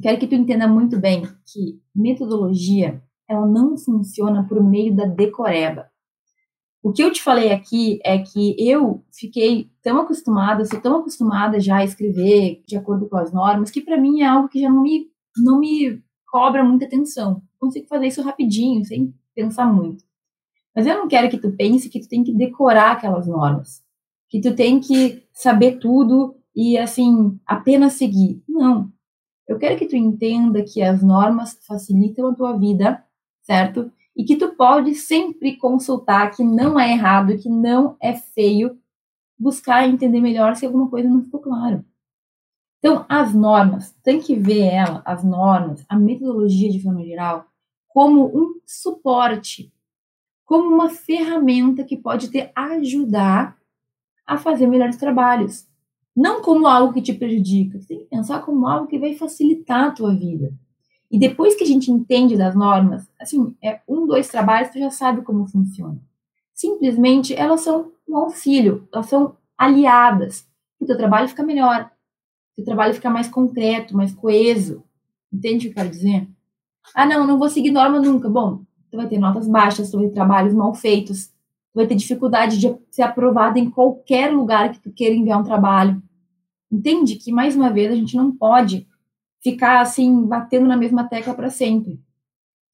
quero 0.00 0.18
que 0.18 0.26
tu 0.26 0.34
entenda 0.34 0.68
muito 0.68 0.98
bem 0.98 1.22
que 1.22 1.80
metodologia, 1.94 3.02
ela 3.28 3.46
não 3.46 3.76
funciona 3.76 4.46
por 4.46 4.62
meio 4.62 4.94
da 4.94 5.04
decoreba. 5.04 5.90
O 6.82 6.92
que 6.92 7.02
eu 7.02 7.12
te 7.12 7.22
falei 7.22 7.50
aqui 7.50 7.98
é 8.04 8.18
que 8.18 8.54
eu 8.58 9.04
fiquei 9.12 9.70
tão 9.82 10.00
acostumada, 10.00 10.64
sou 10.64 10.80
tão 10.80 11.00
acostumada 11.00 11.58
já 11.58 11.78
a 11.78 11.84
escrever 11.84 12.62
de 12.66 12.76
acordo 12.76 13.08
com 13.08 13.16
as 13.16 13.32
normas, 13.32 13.70
que 13.70 13.80
para 13.80 14.00
mim 14.00 14.20
é 14.20 14.26
algo 14.26 14.48
que 14.48 14.60
já 14.60 14.70
não 14.70 14.82
me, 14.82 15.06
não 15.36 15.58
me 15.58 16.02
cobra 16.26 16.62
muita 16.62 16.84
atenção. 16.84 17.42
Consigo 17.58 17.88
fazer 17.88 18.06
isso 18.06 18.22
rapidinho, 18.22 18.84
sem 18.84 19.12
pensar 19.34 19.66
muito. 19.72 20.04
Mas 20.74 20.86
eu 20.86 20.96
não 20.96 21.08
quero 21.08 21.28
que 21.28 21.38
tu 21.38 21.50
pense 21.56 21.88
que 21.88 22.00
tu 22.00 22.08
tem 22.08 22.22
que 22.22 22.32
decorar 22.32 22.92
aquelas 22.92 23.26
normas, 23.26 23.82
que 24.28 24.40
tu 24.40 24.54
tem 24.54 24.78
que 24.78 25.24
saber 25.32 25.78
tudo 25.78 26.36
e 26.54 26.78
assim 26.78 27.38
apenas 27.44 27.94
seguir. 27.94 28.40
Não. 28.48 28.92
Eu 29.48 29.58
quero 29.58 29.76
que 29.76 29.86
tu 29.86 29.96
entenda 29.96 30.62
que 30.62 30.82
as 30.82 31.02
normas 31.02 31.58
facilitam 31.66 32.28
a 32.28 32.34
tua 32.34 32.56
vida, 32.56 33.02
certo? 33.42 33.90
E 34.18 34.24
que 34.24 34.34
tu 34.34 34.48
pode 34.56 34.96
sempre 34.96 35.56
consultar, 35.56 36.32
que 36.32 36.42
não 36.42 36.78
é 36.78 36.90
errado, 36.90 37.38
que 37.38 37.48
não 37.48 37.96
é 38.02 38.14
feio, 38.14 38.76
buscar 39.38 39.88
entender 39.88 40.20
melhor 40.20 40.56
se 40.56 40.66
alguma 40.66 40.90
coisa 40.90 41.08
não 41.08 41.22
ficou 41.22 41.38
claro. 41.38 41.84
Então, 42.80 43.06
as 43.08 43.32
normas, 43.32 43.94
tem 44.02 44.20
que 44.20 44.34
ver 44.34 44.64
ela, 44.64 45.02
as 45.04 45.22
normas, 45.22 45.84
a 45.88 45.96
metodologia 45.96 46.68
de 46.68 46.82
forma 46.82 47.04
geral, 47.04 47.46
como 47.86 48.26
um 48.26 48.60
suporte, 48.66 49.72
como 50.44 50.74
uma 50.74 50.90
ferramenta 50.90 51.84
que 51.84 51.96
pode 51.96 52.28
te 52.28 52.50
ajudar 52.56 53.56
a 54.26 54.36
fazer 54.36 54.66
melhores 54.66 54.96
trabalhos. 54.96 55.66
Não 56.14 56.42
como 56.42 56.66
algo 56.66 56.92
que 56.92 57.02
te 57.02 57.14
prejudica, 57.14 57.78
tem 57.86 58.00
que 58.00 58.06
pensar 58.06 58.42
como 58.44 58.66
algo 58.66 58.88
que 58.88 58.98
vai 58.98 59.14
facilitar 59.14 59.84
a 59.84 59.90
tua 59.92 60.12
vida. 60.12 60.52
E 61.10 61.18
depois 61.18 61.54
que 61.54 61.64
a 61.64 61.66
gente 61.66 61.90
entende 61.90 62.36
das 62.36 62.54
normas, 62.54 63.08
assim, 63.18 63.56
é 63.62 63.80
um, 63.88 64.06
dois 64.06 64.28
trabalhos, 64.28 64.70
tu 64.70 64.78
já 64.78 64.90
sabe 64.90 65.22
como 65.22 65.46
funciona. 65.46 65.98
Simplesmente 66.52 67.34
elas 67.34 67.62
são 67.62 67.92
um 68.06 68.16
auxílio, 68.16 68.86
elas 68.92 69.06
são 69.06 69.36
aliadas. 69.56 70.46
O 70.78 70.84
teu 70.84 70.96
trabalho 70.96 71.28
fica 71.28 71.42
melhor, 71.42 71.90
o 72.52 72.56
teu 72.56 72.64
trabalho 72.64 72.94
fica 72.94 73.08
mais 73.08 73.28
concreto, 73.28 73.96
mais 73.96 74.12
coeso. 74.12 74.82
Entende 75.32 75.68
o 75.68 75.70
que 75.70 75.78
eu 75.78 75.82
quero 75.82 75.90
dizer? 75.90 76.28
Ah, 76.94 77.06
não, 77.06 77.26
não 77.26 77.38
vou 77.38 77.48
seguir 77.48 77.70
norma 77.70 78.00
nunca. 78.00 78.28
Bom, 78.28 78.62
tu 78.90 78.96
vai 78.96 79.06
ter 79.06 79.18
notas 79.18 79.46
baixas, 79.46 79.90
tu 79.90 79.98
vai 79.98 80.08
ter 80.08 80.14
trabalhos 80.14 80.52
mal 80.52 80.74
feitos, 80.74 81.26
tu 81.26 81.76
vai 81.76 81.86
ter 81.86 81.94
dificuldade 81.94 82.58
de 82.58 82.74
ser 82.90 83.02
aprovado 83.02 83.58
em 83.58 83.70
qualquer 83.70 84.32
lugar 84.32 84.72
que 84.72 84.80
tu 84.80 84.90
queira 84.90 85.14
enviar 85.14 85.40
um 85.40 85.44
trabalho. 85.44 86.02
Entende 86.70 87.16
que, 87.16 87.30
mais 87.30 87.54
uma 87.54 87.70
vez, 87.70 87.92
a 87.92 87.94
gente 87.94 88.16
não 88.16 88.30
pode 88.30 88.86
ficar 89.42 89.80
assim, 89.80 90.26
batendo 90.26 90.66
na 90.66 90.76
mesma 90.76 91.08
tecla 91.08 91.34
para 91.34 91.50
sempre. 91.50 92.00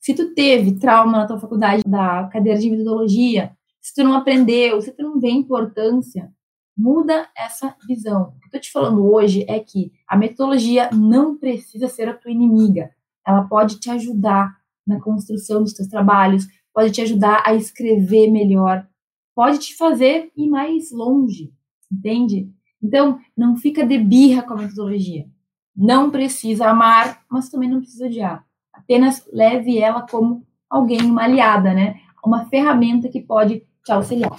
Se 0.01 0.15
tu 0.15 0.35
teve 0.35 0.79
trauma 0.79 1.19
na 1.19 1.27
tua 1.27 1.39
faculdade 1.39 1.83
da 1.87 2.29
cadeira 2.29 2.59
de 2.59 2.71
metodologia, 2.71 3.57
se 3.81 3.95
tu 3.95 4.05
não 4.05 4.15
aprendeu, 4.15 4.81
se 4.81 4.93
tu 4.93 5.03
não 5.03 5.21
vê 5.21 5.31
importância, 5.31 6.33
muda 6.77 7.29
essa 7.37 7.75
visão. 7.87 8.35
O 8.37 8.41
que 8.41 8.47
eu 8.47 8.51
tô 8.53 8.59
te 8.59 8.73
falando 8.73 9.05
hoje 9.07 9.45
é 9.49 9.61
que 9.61 9.93
a 10.09 10.17
metodologia 10.17 10.91
não 10.93 11.37
precisa 11.37 11.89
ser 11.89 12.09
a 12.09 12.15
tua 12.15 12.31
inimiga. 12.31 12.91
Ela 13.27 13.45
pode 13.45 13.79
te 13.79 13.91
ajudar 13.91 14.55
na 14.87 15.01
construção 15.01 15.63
dos 15.63 15.73
teus 15.73 15.89
trabalhos, 15.89 16.47
pode 16.73 16.91
te 16.91 17.01
ajudar 17.01 17.43
a 17.47 17.55
escrever 17.55 18.31
melhor, 18.31 18.87
pode 19.35 19.59
te 19.59 19.77
fazer 19.77 20.31
ir 20.37 20.49
mais 20.49 20.91
longe, 20.91 21.53
entende? 21.91 22.51
Então, 22.83 23.19
não 23.37 23.57
fica 23.57 23.87
de 23.87 23.97
birra 23.97 24.43
com 24.43 24.55
a 24.55 24.59
metodologia. 24.59 25.27
Não 25.77 26.11
precisa 26.11 26.69
amar, 26.69 27.23
mas 27.29 27.49
também 27.49 27.69
não 27.69 27.81
precisa 27.81 28.07
odiar. 28.07 28.45
Apenas 28.73 29.27
leve 29.33 29.79
ela 29.79 30.03
como 30.03 30.47
alguém, 30.69 31.03
uma 31.03 31.25
aliada, 31.25 31.73
né? 31.75 32.01
Uma 32.25 32.47
ferramenta 32.47 33.09
que 33.09 33.21
pode 33.21 33.67
te 33.85 33.93
auxiliar. 33.93 34.37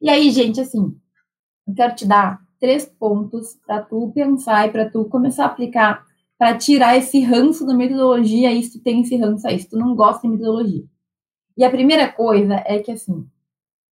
E 0.00 0.08
aí, 0.08 0.30
gente, 0.30 0.60
assim, 0.60 0.96
eu 1.66 1.74
quero 1.74 1.94
te 1.94 2.06
dar 2.06 2.40
três 2.60 2.86
pontos 2.86 3.58
para 3.66 3.82
tu 3.82 4.10
pensar 4.14 4.68
e 4.68 4.70
para 4.70 4.88
tu 4.88 5.04
começar 5.06 5.44
a 5.44 5.46
aplicar 5.46 6.06
para 6.38 6.56
tirar 6.56 6.96
esse 6.96 7.20
ranço 7.20 7.66
da 7.66 7.74
metodologia 7.74 8.48
aí, 8.48 8.62
se 8.62 8.78
tu 8.78 8.82
tem 8.82 9.00
esse 9.00 9.16
ranço 9.16 9.46
aí, 9.46 9.58
se 9.58 9.68
tu 9.68 9.76
não 9.76 9.96
gosta 9.96 10.22
de 10.22 10.32
metodologia. 10.32 10.84
E 11.56 11.64
a 11.64 11.70
primeira 11.70 12.10
coisa 12.12 12.62
é 12.64 12.78
que, 12.78 12.92
assim, 12.92 13.26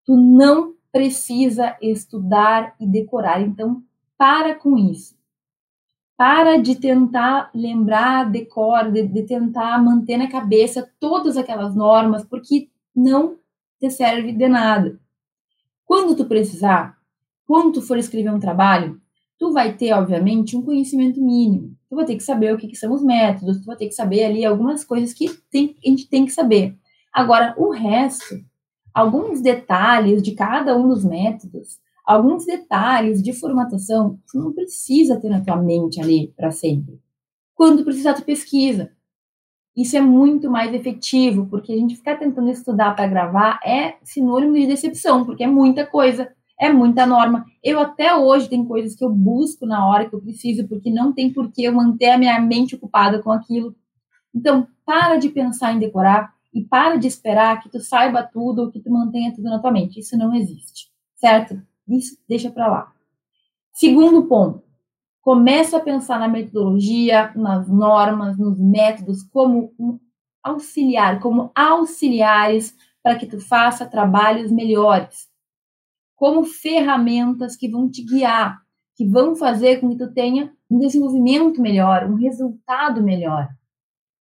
tu 0.04 0.16
não 0.16 0.74
precisa 0.92 1.76
estudar 1.82 2.76
e 2.80 2.86
decorar, 2.86 3.42
então 3.42 3.82
para 4.16 4.54
com 4.54 4.78
isso. 4.78 5.16
Para 6.16 6.56
de 6.56 6.76
tentar 6.76 7.50
lembrar, 7.54 8.30
decor, 8.30 8.90
de, 8.90 9.06
de 9.06 9.22
tentar 9.22 9.82
manter 9.82 10.16
na 10.16 10.28
cabeça 10.28 10.90
todas 10.98 11.36
aquelas 11.36 11.74
normas, 11.74 12.24
porque 12.24 12.68
não 12.94 13.36
te 13.78 13.90
serve 13.90 14.32
de 14.32 14.48
nada. 14.48 14.98
Quando 15.84 16.16
tu 16.16 16.24
precisar, 16.24 16.96
quando 17.46 17.74
tu 17.74 17.82
for 17.82 17.98
escrever 17.98 18.32
um 18.32 18.40
trabalho, 18.40 19.00
tu 19.38 19.52
vai 19.52 19.74
ter, 19.74 19.92
obviamente, 19.92 20.56
um 20.56 20.62
conhecimento 20.62 21.22
mínimo. 21.22 21.76
Tu 21.88 21.94
vai 21.94 22.04
ter 22.04 22.16
que 22.16 22.22
saber 22.22 22.54
o 22.54 22.58
que, 22.58 22.66
que 22.66 22.76
são 22.76 22.92
os 22.92 23.02
métodos, 23.02 23.60
tu 23.60 23.66
vai 23.66 23.76
ter 23.76 23.86
que 23.86 23.94
saber 23.94 24.24
ali 24.24 24.44
algumas 24.44 24.84
coisas 24.84 25.12
que 25.12 25.28
tem, 25.50 25.76
a 25.84 25.88
gente 25.88 26.08
tem 26.08 26.24
que 26.24 26.32
saber. 26.32 26.76
Agora, 27.12 27.54
o 27.56 27.70
resto, 27.70 28.42
alguns 28.92 29.40
detalhes 29.40 30.22
de 30.22 30.32
cada 30.32 30.76
um 30.76 30.88
dos 30.88 31.04
métodos, 31.04 31.78
alguns 32.06 32.46
detalhes 32.46 33.20
de 33.20 33.32
formatação 33.32 34.20
você 34.24 34.38
não 34.38 34.52
precisa 34.52 35.20
ter 35.20 35.28
na 35.28 35.40
tua 35.40 35.56
mente 35.56 36.00
ali 36.00 36.32
para 36.36 36.52
sempre. 36.52 37.00
Quando 37.54 37.84
precisar, 37.84 38.14
tu 38.14 38.22
pesquisa. 38.22 38.92
Isso 39.76 39.96
é 39.96 40.00
muito 40.00 40.50
mais 40.50 40.72
efetivo, 40.72 41.46
porque 41.46 41.72
a 41.72 41.76
gente 41.76 41.96
ficar 41.96 42.16
tentando 42.16 42.48
estudar 42.50 42.94
para 42.94 43.06
gravar 43.06 43.60
é 43.64 43.96
sinônimo 44.02 44.54
de 44.54 44.66
decepção, 44.66 45.24
porque 45.24 45.44
é 45.44 45.46
muita 45.46 45.84
coisa, 45.84 46.32
é 46.58 46.72
muita 46.72 47.04
norma. 47.04 47.44
Eu 47.62 47.80
até 47.80 48.14
hoje 48.14 48.48
tem 48.48 48.64
coisas 48.64 48.94
que 48.94 49.04
eu 49.04 49.10
busco 49.10 49.66
na 49.66 49.86
hora 49.86 50.08
que 50.08 50.14
eu 50.14 50.20
preciso, 50.20 50.66
porque 50.66 50.90
não 50.90 51.12
tem 51.12 51.30
por 51.30 51.50
que 51.50 51.64
eu 51.64 51.74
manter 51.74 52.10
a 52.10 52.18
minha 52.18 52.40
mente 52.40 52.74
ocupada 52.74 53.22
com 53.22 53.30
aquilo. 53.30 53.74
Então, 54.34 54.66
para 54.84 55.16
de 55.16 55.28
pensar 55.28 55.72
em 55.72 55.78
decorar 55.78 56.32
e 56.54 56.64
para 56.64 56.96
de 56.96 57.06
esperar 57.06 57.62
que 57.62 57.68
tu 57.68 57.80
saiba 57.80 58.22
tudo 58.22 58.62
ou 58.62 58.70
que 58.70 58.80
tu 58.80 58.90
mantenha 58.90 59.34
tudo 59.34 59.44
na 59.44 59.58
tua 59.58 59.70
mente. 59.70 60.00
Isso 60.00 60.16
não 60.16 60.34
existe, 60.34 60.88
certo? 61.16 61.60
Isso 61.88 62.16
deixa 62.28 62.50
para 62.50 62.66
lá. 62.66 62.92
Segundo 63.72 64.26
ponto, 64.26 64.62
começa 65.20 65.76
a 65.76 65.80
pensar 65.80 66.18
na 66.18 66.28
metodologia, 66.28 67.32
nas 67.34 67.68
normas, 67.68 68.38
nos 68.38 68.58
métodos 68.58 69.22
como 69.22 69.74
um 69.78 69.98
auxiliar, 70.42 71.20
como 71.20 71.50
auxiliares 71.54 72.74
para 73.02 73.16
que 73.16 73.26
tu 73.26 73.40
faça 73.40 73.86
trabalhos 73.86 74.50
melhores, 74.50 75.28
como 76.14 76.44
ferramentas 76.44 77.56
que 77.56 77.68
vão 77.68 77.90
te 77.90 78.02
guiar, 78.02 78.60
que 78.96 79.06
vão 79.06 79.36
fazer 79.36 79.80
com 79.80 79.90
que 79.90 79.98
tu 79.98 80.12
tenha 80.12 80.52
um 80.70 80.78
desenvolvimento 80.78 81.60
melhor, 81.60 82.10
um 82.10 82.14
resultado 82.14 83.02
melhor. 83.02 83.48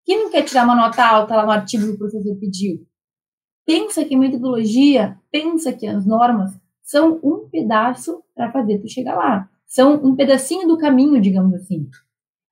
Quem 0.04 0.24
não 0.24 0.30
quer 0.30 0.44
tirar 0.44 0.66
uma 0.66 0.76
nota 0.76 1.04
alta 1.04 1.36
lá 1.36 1.46
no 1.46 1.52
artigo 1.52 1.86
que 1.86 1.94
o 1.94 1.98
professor 1.98 2.36
pediu? 2.36 2.86
Pensa 3.66 4.06
que 4.06 4.16
metodologia, 4.16 5.20
pensa 5.32 5.74
que 5.74 5.88
as 5.88 6.06
normas 6.06 6.54
são 6.86 7.20
um 7.24 7.50
pedaço 7.50 8.24
para 8.36 8.52
fazer 8.52 8.78
tu 8.78 8.88
chegar 8.88 9.16
lá. 9.16 9.50
São 9.66 9.96
um 9.96 10.16
pedacinho 10.16 10.68
do 10.68 10.78
caminho, 10.78 11.20
digamos 11.20 11.54
assim. 11.56 11.90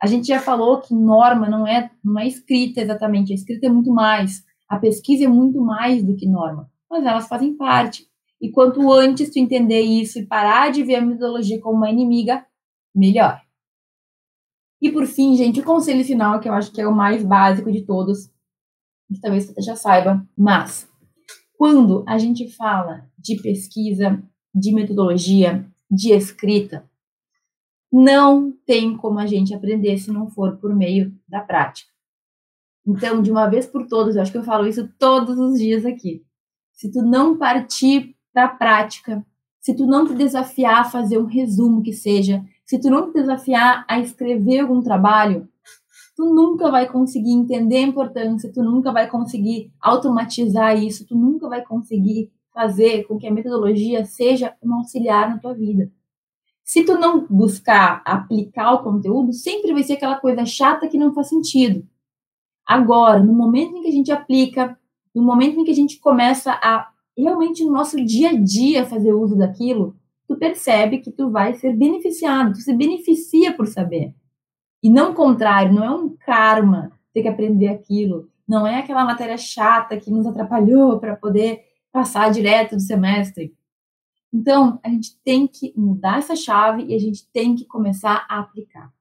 A 0.01 0.07
gente 0.07 0.27
já 0.27 0.39
falou 0.39 0.81
que 0.81 0.93
norma 0.93 1.47
não 1.47 1.65
é, 1.65 1.91
não 2.03 2.19
é 2.19 2.27
escrita 2.27 2.81
exatamente, 2.81 3.31
a 3.31 3.35
escrita 3.35 3.67
é 3.67 3.69
muito 3.69 3.91
mais. 3.93 4.43
A 4.67 4.77
pesquisa 4.77 5.25
é 5.25 5.27
muito 5.27 5.61
mais 5.61 6.03
do 6.03 6.15
que 6.15 6.27
norma, 6.27 6.69
mas 6.89 7.05
elas 7.05 7.27
fazem 7.27 7.55
parte. 7.55 8.07
E 8.41 8.51
quanto 8.51 8.91
antes 8.91 9.29
tu 9.29 9.39
entender 9.39 9.81
isso 9.81 10.19
e 10.19 10.25
parar 10.25 10.71
de 10.71 10.83
ver 10.83 10.95
a 10.95 11.01
metodologia 11.01 11.61
como 11.61 11.77
uma 11.77 11.91
inimiga, 11.91 12.45
melhor. 12.93 13.39
E 14.81 14.91
por 14.91 15.05
fim, 15.05 15.37
gente, 15.37 15.61
o 15.61 15.63
conselho 15.63 16.03
final, 16.03 16.39
que 16.41 16.49
eu 16.49 16.53
acho 16.53 16.71
que 16.73 16.81
é 16.81 16.87
o 16.87 16.93
mais 16.93 17.23
básico 17.23 17.71
de 17.71 17.85
todos, 17.85 18.27
que 19.13 19.21
talvez 19.21 19.45
você 19.45 19.61
já 19.61 19.75
saiba, 19.75 20.27
mas 20.37 20.91
quando 21.63 22.03
a 22.05 22.17
gente 22.17 22.49
fala 22.49 23.09
de 23.17 23.41
pesquisa, 23.41 24.21
de 24.53 24.73
metodologia, 24.73 25.65
de 25.89 26.11
escrita, 26.11 26.83
não 27.89 28.51
tem 28.65 28.97
como 28.97 29.17
a 29.17 29.25
gente 29.25 29.53
aprender 29.53 29.97
se 29.97 30.11
não 30.11 30.27
for 30.27 30.57
por 30.57 30.75
meio 30.75 31.17
da 31.25 31.39
prática. 31.39 31.89
Então, 32.85 33.21
de 33.21 33.31
uma 33.31 33.47
vez 33.47 33.65
por 33.65 33.87
todas, 33.87 34.17
eu 34.17 34.21
acho 34.21 34.31
que 34.33 34.37
eu 34.37 34.43
falo 34.43 34.67
isso 34.67 34.89
todos 34.99 35.39
os 35.39 35.57
dias 35.57 35.85
aqui. 35.85 36.25
Se 36.73 36.91
tu 36.91 37.01
não 37.01 37.37
partir 37.37 38.13
para 38.33 38.43
a 38.43 38.49
prática, 38.49 39.25
se 39.61 39.73
tu 39.73 39.87
não 39.87 40.05
te 40.05 40.15
desafiar 40.15 40.81
a 40.81 40.89
fazer 40.89 41.17
um 41.17 41.27
resumo 41.27 41.81
que 41.81 41.93
seja, 41.93 42.43
se 42.65 42.77
tu 42.77 42.89
não 42.89 43.09
te 43.09 43.13
desafiar 43.13 43.85
a 43.87 44.01
escrever 44.01 44.59
algum 44.59 44.81
trabalho, 44.81 45.47
tu 46.15 46.33
nunca 46.33 46.69
vai 46.69 46.87
conseguir 46.87 47.31
entender 47.31 47.77
a 47.77 47.87
importância, 47.87 48.51
tu 48.51 48.63
nunca 48.63 48.91
vai 48.91 49.09
conseguir 49.09 49.71
automatizar 49.79 50.81
isso, 50.81 51.05
tu 51.07 51.15
nunca 51.15 51.49
vai 51.49 51.63
conseguir 51.63 52.31
fazer 52.53 53.03
com 53.05 53.17
que 53.17 53.27
a 53.27 53.31
metodologia 53.31 54.05
seja 54.05 54.55
um 54.61 54.75
auxiliar 54.75 55.29
na 55.29 55.39
tua 55.39 55.53
vida. 55.53 55.91
Se 56.63 56.83
tu 56.83 56.97
não 56.97 57.25
buscar 57.27 58.01
aplicar 58.05 58.73
o 58.73 58.83
conteúdo, 58.83 59.33
sempre 59.33 59.73
vai 59.73 59.83
ser 59.83 59.93
aquela 59.93 60.17
coisa 60.17 60.45
chata 60.45 60.87
que 60.87 60.97
não 60.97 61.13
faz 61.13 61.29
sentido. 61.29 61.85
Agora, 62.65 63.21
no 63.21 63.33
momento 63.33 63.75
em 63.75 63.81
que 63.81 63.89
a 63.89 63.91
gente 63.91 64.11
aplica, 64.11 64.77
no 65.13 65.23
momento 65.23 65.59
em 65.59 65.63
que 65.63 65.71
a 65.71 65.75
gente 65.75 65.99
começa 65.99 66.51
a 66.51 66.89
realmente 67.17 67.63
no 67.63 67.71
nosso 67.71 68.03
dia 68.03 68.29
a 68.29 68.33
dia 68.33 68.85
fazer 68.85 69.13
uso 69.13 69.35
daquilo, 69.35 69.95
tu 70.27 70.37
percebe 70.37 70.99
que 70.99 71.11
tu 71.11 71.29
vai 71.29 71.53
ser 71.53 71.75
beneficiado, 71.75 72.53
tu 72.53 72.59
se 72.59 72.73
beneficia 72.73 73.53
por 73.53 73.67
saber. 73.67 74.15
E 74.83 74.89
não 74.89 75.11
o 75.11 75.15
contrário, 75.15 75.73
não 75.73 75.83
é 75.83 75.89
um 75.89 76.09
karma 76.09 76.91
ter 77.13 77.21
que 77.21 77.29
aprender 77.29 77.69
aquilo, 77.69 78.29
não 78.45 78.67
é 78.67 78.79
aquela 78.79 79.05
matéria 79.05 79.37
chata 79.37 79.95
que 79.95 80.11
nos 80.11 80.27
atrapalhou 80.27 80.99
para 80.99 81.15
poder 81.15 81.61
passar 81.89 82.29
direto 82.29 82.75
do 82.75 82.81
semestre. 82.81 83.55
Então, 84.33 84.79
a 84.83 84.89
gente 84.89 85.15
tem 85.23 85.47
que 85.47 85.73
mudar 85.77 86.17
essa 86.17 86.35
chave 86.35 86.83
e 86.85 86.93
a 86.93 86.99
gente 86.99 87.25
tem 87.31 87.55
que 87.55 87.65
começar 87.65 88.25
a 88.27 88.39
aplicar. 88.39 88.91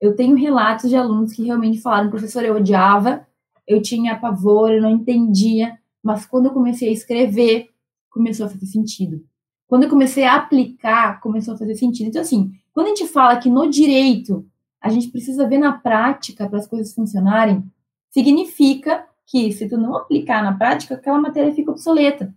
Eu 0.00 0.16
tenho 0.16 0.36
relatos 0.36 0.90
de 0.90 0.96
alunos 0.96 1.32
que 1.32 1.44
realmente 1.44 1.80
falaram, 1.80 2.10
professor, 2.10 2.42
eu 2.42 2.56
odiava, 2.56 3.24
eu 3.68 3.80
tinha 3.80 4.18
pavor, 4.18 4.72
eu 4.72 4.82
não 4.82 4.90
entendia, 4.90 5.78
mas 6.02 6.26
quando 6.26 6.46
eu 6.46 6.52
comecei 6.52 6.88
a 6.88 6.92
escrever, 6.92 7.68
começou 8.10 8.46
a 8.46 8.48
fazer 8.48 8.66
sentido. 8.66 9.24
Quando 9.68 9.84
eu 9.84 9.90
comecei 9.90 10.24
a 10.24 10.34
aplicar, 10.34 11.20
começou 11.20 11.54
a 11.54 11.58
fazer 11.58 11.76
sentido. 11.76 12.08
Então, 12.08 12.22
assim, 12.22 12.50
quando 12.72 12.86
a 12.86 12.88
gente 12.90 13.06
fala 13.06 13.36
que 13.36 13.48
no 13.48 13.70
direito 13.70 14.44
a 14.82 14.88
gente 14.88 15.08
precisa 15.08 15.48
ver 15.48 15.58
na 15.58 15.72
prática 15.72 16.48
para 16.48 16.58
as 16.58 16.66
coisas 16.66 16.94
funcionarem, 16.94 17.64
significa 18.10 19.06
que 19.26 19.52
se 19.52 19.68
tu 19.68 19.78
não 19.78 19.96
aplicar 19.96 20.42
na 20.42 20.56
prática, 20.56 20.94
aquela 20.94 21.20
matéria 21.20 21.54
fica 21.54 21.70
obsoleta. 21.70 22.34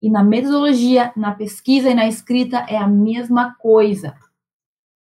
E 0.00 0.08
na 0.08 0.22
metodologia, 0.22 1.12
na 1.16 1.34
pesquisa 1.34 1.90
e 1.90 1.94
na 1.94 2.06
escrita 2.06 2.64
é 2.68 2.76
a 2.76 2.86
mesma 2.86 3.54
coisa. 3.58 4.14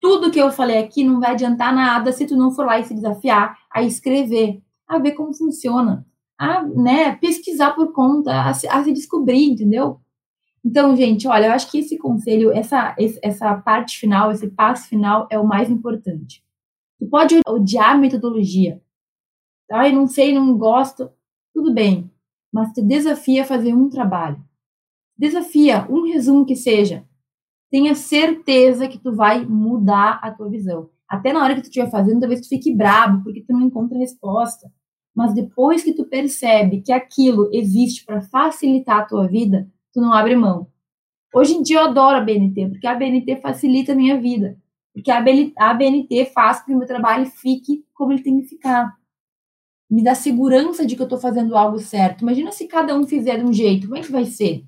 Tudo 0.00 0.31
que 0.31 0.38
eu 0.38 0.52
falei 0.52 0.78
aqui 0.78 1.02
não 1.02 1.18
vai 1.18 1.33
adiantar 1.33 1.74
nada 1.74 2.12
se 2.12 2.26
tu 2.26 2.37
não 2.37 2.50
for 2.50 2.66
lá 2.66 2.78
e 2.78 2.85
se 2.85 2.94
desafiar 2.94 3.57
a 3.72 3.83
escrever, 3.83 4.61
a 4.87 4.98
ver 4.98 5.12
como 5.12 5.33
funciona, 5.33 6.07
a 6.38 6.62
né, 6.62 7.16
pesquisar 7.16 7.72
por 7.72 7.92
conta, 7.92 8.42
a 8.42 8.52
se, 8.52 8.68
a 8.68 8.85
se 8.85 8.92
descobrir, 8.92 9.50
entendeu? 9.50 10.00
Então, 10.64 10.94
gente, 10.94 11.26
olha, 11.26 11.46
eu 11.46 11.52
acho 11.52 11.70
que 11.70 11.78
esse 11.78 11.98
conselho, 11.98 12.52
essa, 12.52 12.94
essa 13.22 13.55
parte 13.57 13.98
final, 13.98 14.31
esse 14.31 14.48
passo 14.48 14.88
final 14.88 15.26
é 15.31 15.38
o 15.38 15.46
mais 15.46 15.70
importante. 15.70 16.42
Tu 17.02 17.08
pode 17.08 17.40
odiar 17.48 17.96
a 17.96 17.98
metodologia, 17.98 18.80
tá? 19.66 19.88
Eu 19.88 19.92
não 19.92 20.06
sei, 20.06 20.32
não 20.32 20.56
gosto, 20.56 21.10
tudo 21.52 21.74
bem, 21.74 22.08
mas 22.52 22.72
te 22.72 22.80
desafia 22.80 23.42
a 23.42 23.44
fazer 23.44 23.74
um 23.74 23.90
trabalho. 23.90 24.40
Desafia, 25.18 25.84
um 25.90 26.04
resumo 26.04 26.46
que 26.46 26.54
seja. 26.54 27.04
Tenha 27.72 27.96
certeza 27.96 28.86
que 28.86 29.00
tu 29.00 29.16
vai 29.16 29.44
mudar 29.44 30.20
a 30.22 30.30
tua 30.30 30.48
visão. 30.48 30.90
Até 31.08 31.32
na 31.32 31.42
hora 31.42 31.56
que 31.56 31.62
tu 31.62 31.64
estiver 31.64 31.90
fazendo, 31.90 32.20
talvez 32.20 32.42
tu 32.42 32.48
fique 32.48 32.72
brabo, 32.72 33.24
porque 33.24 33.42
tu 33.42 33.52
não 33.52 33.62
encontra 33.62 33.98
resposta. 33.98 34.70
Mas 35.12 35.34
depois 35.34 35.82
que 35.82 35.94
tu 35.94 36.04
percebe 36.04 36.82
que 36.82 36.92
aquilo 36.92 37.50
existe 37.52 38.06
para 38.06 38.22
facilitar 38.22 39.00
a 39.00 39.06
tua 39.06 39.26
vida, 39.26 39.68
tu 39.92 40.00
não 40.00 40.12
abre 40.12 40.36
mão. 40.36 40.68
Hoje 41.34 41.54
em 41.54 41.62
dia 41.62 41.78
eu 41.78 41.84
adoro 41.86 42.18
a 42.18 42.20
BNT, 42.20 42.68
porque 42.68 42.86
a 42.86 42.94
BNT 42.94 43.40
facilita 43.40 43.90
a 43.90 43.96
minha 43.96 44.20
vida. 44.20 44.56
Porque 44.92 45.11
a 45.11 45.20
BNT 45.74 46.26
faz 46.35 46.61
com 46.61 46.66
que 46.66 46.74
o 46.74 46.78
meu 46.78 46.87
trabalho 46.87 47.26
fique 47.26 47.85
como 47.94 48.12
ele 48.12 48.22
tem 48.22 48.40
que 48.40 48.48
ficar. 48.48 48.94
Me 49.90 50.02
dá 50.02 50.14
segurança 50.14 50.85
de 50.87 50.96
que 50.96 51.02
eu 51.02 51.07
estou 51.07 51.18
fazendo 51.18 51.57
algo 51.57 51.78
certo. 51.78 52.22
Imagina 52.22 52.52
se 52.52 52.66
cada 52.66 52.96
um 52.96 53.07
fizer 53.07 53.38
de 53.38 53.44
um 53.44 53.52
jeito, 53.52 53.87
como 53.87 53.98
é 53.98 54.02
que 54.02 54.12
vai 54.12 54.24
ser? 54.24 54.64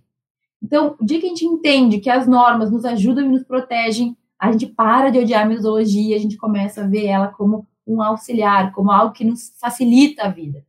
Então, 0.62 0.96
o 0.98 1.04
dia 1.04 1.20
que 1.20 1.26
a 1.26 1.28
gente 1.28 1.44
entende 1.44 2.00
que 2.00 2.08
as 2.08 2.26
normas 2.26 2.70
nos 2.70 2.84
ajudam 2.84 3.24
e 3.26 3.28
nos 3.28 3.44
protegem, 3.44 4.16
a 4.38 4.50
gente 4.50 4.66
para 4.66 5.10
de 5.10 5.18
odiar 5.18 5.44
a 5.44 5.48
metodologia, 5.48 6.16
a 6.16 6.18
gente 6.18 6.36
começa 6.36 6.82
a 6.82 6.86
ver 6.86 7.06
ela 7.06 7.28
como 7.28 7.66
um 7.86 8.00
auxiliar, 8.02 8.72
como 8.72 8.90
algo 8.90 9.12
que 9.12 9.24
nos 9.24 9.52
facilita 9.58 10.24
a 10.24 10.28
vida. 10.28 10.64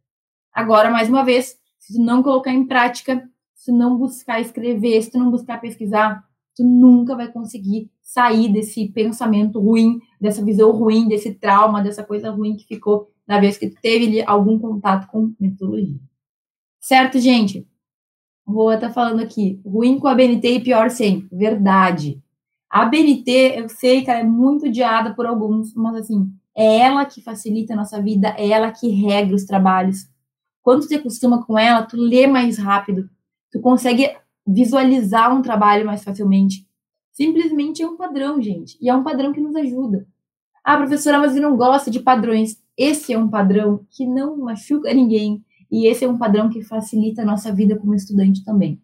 Agora, 0.53 0.89
mais 0.89 1.07
uma 1.09 1.23
vez, 1.23 1.57
se 1.79 1.93
tu 1.93 2.01
não 2.01 2.21
colocar 2.21 2.51
em 2.51 2.65
prática, 2.65 3.29
se 3.53 3.71
tu 3.71 3.77
não 3.77 3.97
buscar 3.97 4.41
escrever, 4.41 5.01
se 5.01 5.11
tu 5.11 5.17
não 5.17 5.31
buscar 5.31 5.61
pesquisar, 5.61 6.23
tu 6.55 6.63
nunca 6.63 7.15
vai 7.15 7.31
conseguir 7.31 7.89
sair 8.15 8.47
desse 8.47 8.87
pensamento 8.87 9.59
ruim, 9.59 9.99
dessa 10.21 10.41
visão 10.41 10.71
ruim, 10.71 11.05
desse 11.05 11.33
trauma, 11.33 11.83
dessa 11.83 12.01
coisa 12.01 12.31
ruim 12.31 12.55
que 12.55 12.65
ficou 12.65 13.11
na 13.27 13.41
vez 13.41 13.57
que 13.57 13.69
teve 13.69 14.23
algum 14.25 14.57
contato 14.57 15.05
com 15.07 15.33
metodologia. 15.37 15.99
Certo, 16.79 17.19
gente? 17.19 17.67
Vou 18.45 18.71
estar 18.71 18.89
falando 18.89 19.19
aqui, 19.19 19.59
ruim 19.65 19.99
com 19.99 20.07
a 20.07 20.15
BNT 20.15 20.47
e 20.47 20.63
pior 20.63 20.89
sem. 20.89 21.27
Verdade. 21.29 22.21
A 22.69 22.85
BNT, 22.85 23.55
eu 23.57 23.67
sei 23.67 24.01
que 24.01 24.09
ela 24.09 24.21
é 24.21 24.23
muito 24.23 24.67
odiada 24.67 25.13
por 25.13 25.25
alguns, 25.25 25.73
mas 25.75 25.95
assim, 25.97 26.31
é 26.55 26.77
ela 26.77 27.03
que 27.05 27.21
facilita 27.21 27.73
a 27.73 27.77
nossa 27.77 28.01
vida, 28.01 28.33
é 28.37 28.47
ela 28.47 28.71
que 28.71 28.87
regra 28.87 29.35
os 29.35 29.43
trabalhos. 29.43 30.07
Quando 30.61 30.87
te 30.87 30.95
acostuma 30.95 31.43
com 31.43 31.59
ela, 31.59 31.83
tu 31.83 31.97
lê 31.97 32.27
mais 32.27 32.57
rápido, 32.57 33.09
tu 33.51 33.59
consegue 33.59 34.09
visualizar 34.47 35.35
um 35.35 35.41
trabalho 35.41 35.85
mais 35.85 36.01
facilmente. 36.01 36.65
Simplesmente 37.15 37.81
é 37.81 37.87
um 37.87 37.95
padrão, 37.95 38.41
gente. 38.41 38.77
E 38.81 38.89
é 38.89 38.93
um 38.93 39.01
padrão 39.01 39.31
que 39.31 39.39
nos 39.39 39.55
ajuda. 39.55 40.05
Ah, 40.61 40.75
professora, 40.77 41.17
mas 41.17 41.33
eu 41.33 41.41
não 41.41 41.55
gosta 41.55 41.89
de 41.89 42.01
padrões. 42.01 42.61
Esse 42.77 43.13
é 43.13 43.17
um 43.17 43.29
padrão 43.29 43.85
que 43.89 44.05
não 44.05 44.37
machuca 44.37 44.93
ninguém. 44.93 45.41
E 45.71 45.87
esse 45.87 46.03
é 46.03 46.09
um 46.09 46.17
padrão 46.17 46.49
que 46.49 46.61
facilita 46.61 47.21
a 47.21 47.25
nossa 47.25 47.53
vida 47.53 47.77
como 47.77 47.95
estudante 47.95 48.43
também. 48.43 48.81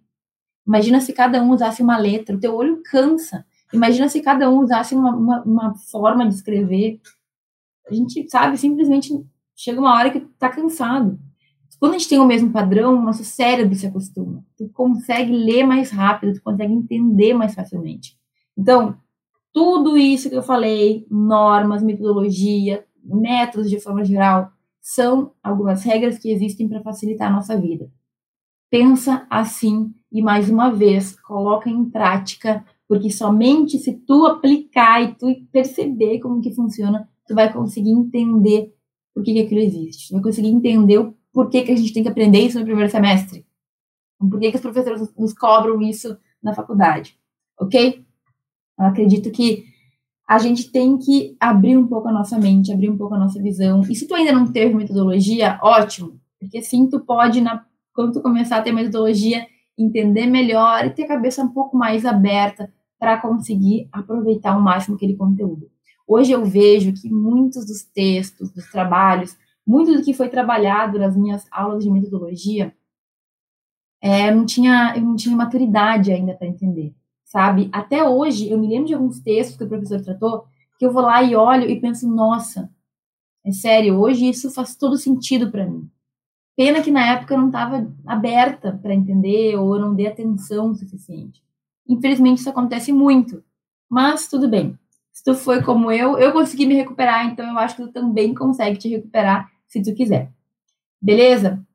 Imagina 0.65 1.01
se 1.01 1.11
cada 1.11 1.43
um 1.43 1.51
usasse 1.51 1.83
uma 1.83 1.97
letra, 1.97 2.35
o 2.35 2.39
teu 2.39 2.55
olho 2.55 2.81
cansa. 2.85 3.45
Imagina 3.73 4.07
se 4.07 4.21
cada 4.21 4.49
um 4.49 4.59
usasse 4.59 4.95
uma, 4.95 5.13
uma, 5.13 5.43
uma 5.43 5.75
forma 5.75 6.25
de 6.25 6.33
escrever. 6.33 7.01
A 7.89 7.93
gente, 7.93 8.29
sabe, 8.29 8.57
simplesmente 8.57 9.11
chega 9.53 9.81
uma 9.81 9.93
hora 9.93 10.09
que 10.09 10.21
tá 10.39 10.47
cansado. 10.47 11.19
Quando 11.77 11.95
a 11.95 11.97
gente 11.97 12.07
tem 12.07 12.19
o 12.19 12.25
mesmo 12.25 12.49
padrão, 12.51 12.97
o 12.97 13.01
nosso 13.01 13.25
cérebro 13.25 13.75
se 13.75 13.87
acostuma. 13.87 14.45
Tu 14.55 14.69
consegue 14.69 15.33
ler 15.33 15.65
mais 15.65 15.91
rápido, 15.91 16.35
tu 16.35 16.41
consegue 16.41 16.71
entender 16.71 17.33
mais 17.33 17.53
facilmente. 17.53 18.20
Então, 18.61 18.95
tudo 19.51 19.97
isso 19.97 20.29
que 20.29 20.35
eu 20.35 20.43
falei, 20.43 21.07
normas, 21.09 21.81
metodologia, 21.81 22.85
métodos 23.03 23.67
de 23.71 23.79
forma 23.79 24.05
geral, 24.05 24.51
são 24.79 25.31
algumas 25.41 25.83
regras 25.83 26.19
que 26.19 26.31
existem 26.31 26.69
para 26.69 26.83
facilitar 26.83 27.29
a 27.29 27.33
nossa 27.33 27.59
vida. 27.59 27.91
Pensa 28.69 29.25
assim 29.31 29.91
e 30.11 30.21
mais 30.21 30.47
uma 30.47 30.69
vez, 30.69 31.19
coloca 31.21 31.71
em 31.71 31.89
prática, 31.89 32.63
porque 32.87 33.09
somente 33.09 33.79
se 33.79 33.93
tu 33.93 34.27
aplicar 34.27 35.01
e 35.01 35.15
tu 35.15 35.25
perceber 35.51 36.19
como 36.19 36.39
que 36.39 36.53
funciona, 36.53 37.09
tu 37.27 37.33
vai 37.33 37.51
conseguir 37.51 37.89
entender 37.89 38.71
por 39.11 39.23
que, 39.23 39.33
que 39.33 39.41
aquilo 39.41 39.61
existe. 39.61 40.09
Tu 40.09 40.13
vai 40.13 40.21
conseguir 40.21 40.49
entender 40.49 40.99
o 40.99 41.15
porquê 41.33 41.63
que 41.63 41.71
a 41.71 41.75
gente 41.75 41.93
tem 41.93 42.03
que 42.03 42.09
aprender 42.09 42.41
isso 42.41 42.59
no 42.59 42.65
primeiro 42.65 42.91
semestre. 42.91 43.43
Por 44.19 44.39
que, 44.39 44.51
que 44.51 44.57
os 44.57 44.61
professores 44.61 45.11
nos 45.17 45.33
cobram 45.33 45.81
isso 45.81 46.15
na 46.43 46.53
faculdade. 46.53 47.17
Ok? 47.59 48.05
Eu 48.81 48.87
acredito 48.87 49.29
que 49.31 49.65
a 50.27 50.39
gente 50.39 50.71
tem 50.71 50.97
que 50.97 51.35
abrir 51.39 51.77
um 51.77 51.85
pouco 51.87 52.07
a 52.07 52.11
nossa 52.11 52.39
mente, 52.39 52.71
abrir 52.71 52.89
um 52.89 52.97
pouco 52.97 53.13
a 53.13 53.19
nossa 53.19 53.41
visão. 53.41 53.81
E 53.81 53.95
se 53.95 54.07
tu 54.07 54.15
ainda 54.15 54.31
não 54.31 54.51
teve 54.51 54.73
metodologia, 54.73 55.59
ótimo, 55.61 56.19
porque 56.39 56.61
sim, 56.63 56.89
tu 56.89 56.99
pode, 56.99 57.41
na, 57.41 57.63
quando 57.93 58.13
tu 58.13 58.21
começar 58.21 58.57
a 58.57 58.61
ter 58.61 58.71
metodologia, 58.71 59.45
entender 59.77 60.25
melhor 60.25 60.85
e 60.85 60.89
ter 60.89 61.03
a 61.03 61.09
cabeça 61.09 61.43
um 61.43 61.49
pouco 61.49 61.77
mais 61.77 62.05
aberta 62.05 62.73
para 62.97 63.17
conseguir 63.17 63.87
aproveitar 63.91 64.53
ao 64.53 64.61
máximo 64.61 64.95
aquele 64.95 65.15
conteúdo. 65.15 65.69
Hoje 66.07 66.31
eu 66.31 66.43
vejo 66.43 66.93
que 66.93 67.09
muitos 67.09 67.65
dos 67.65 67.83
textos, 67.83 68.51
dos 68.51 68.69
trabalhos, 68.71 69.37
muito 69.65 69.93
do 69.93 70.03
que 70.03 70.13
foi 70.13 70.29
trabalhado 70.29 70.97
nas 70.97 71.15
minhas 71.15 71.45
aulas 71.51 71.83
de 71.83 71.89
metodologia 71.89 72.73
é, 74.01 74.33
não 74.33 74.45
tinha, 74.45 74.93
eu 74.95 75.03
não 75.03 75.15
tinha 75.15 75.35
maturidade 75.35 76.11
ainda 76.11 76.33
para 76.33 76.47
entender, 76.47 76.95
sabe? 77.31 77.69
Até 77.71 78.03
hoje, 78.03 78.49
eu 78.49 78.57
me 78.59 78.67
lembro 78.67 78.87
de 78.87 78.93
alguns 78.93 79.21
textos 79.21 79.55
que 79.55 79.63
o 79.63 79.67
professor 79.67 80.01
tratou, 80.01 80.43
que 80.77 80.85
eu 80.85 80.91
vou 80.91 81.01
lá 81.01 81.23
e 81.23 81.33
olho 81.33 81.69
e 81.69 81.79
penso, 81.79 82.05
nossa, 82.05 82.69
é 83.45 83.53
sério, 83.53 83.97
hoje 83.97 84.27
isso 84.27 84.51
faz 84.51 84.75
todo 84.75 84.97
sentido 84.97 85.49
para 85.49 85.65
mim. 85.65 85.89
Pena 86.57 86.81
que 86.81 86.91
na 86.91 87.13
época 87.13 87.33
eu 87.33 87.37
não 87.37 87.47
estava 87.47 87.89
aberta 88.05 88.77
para 88.81 88.93
entender 88.93 89.55
ou 89.55 89.75
eu 89.75 89.81
não 89.81 89.95
dei 89.95 90.07
atenção 90.07 90.75
suficiente. 90.75 91.41
Infelizmente 91.87 92.39
isso 92.39 92.49
acontece 92.49 92.91
muito, 92.91 93.41
mas 93.89 94.27
tudo 94.27 94.49
bem. 94.49 94.77
Se 95.13 95.23
tu 95.23 95.33
foi 95.33 95.63
como 95.63 95.89
eu, 95.89 96.19
eu 96.19 96.33
consegui 96.33 96.65
me 96.65 96.75
recuperar, 96.75 97.25
então 97.27 97.49
eu 97.49 97.57
acho 97.57 97.77
que 97.77 97.83
tu 97.83 97.93
também 97.93 98.35
consegue 98.35 98.77
te 98.77 98.89
recuperar 98.89 99.49
se 99.67 99.81
tu 99.81 99.95
quiser. 99.95 100.29
Beleza? 101.01 101.65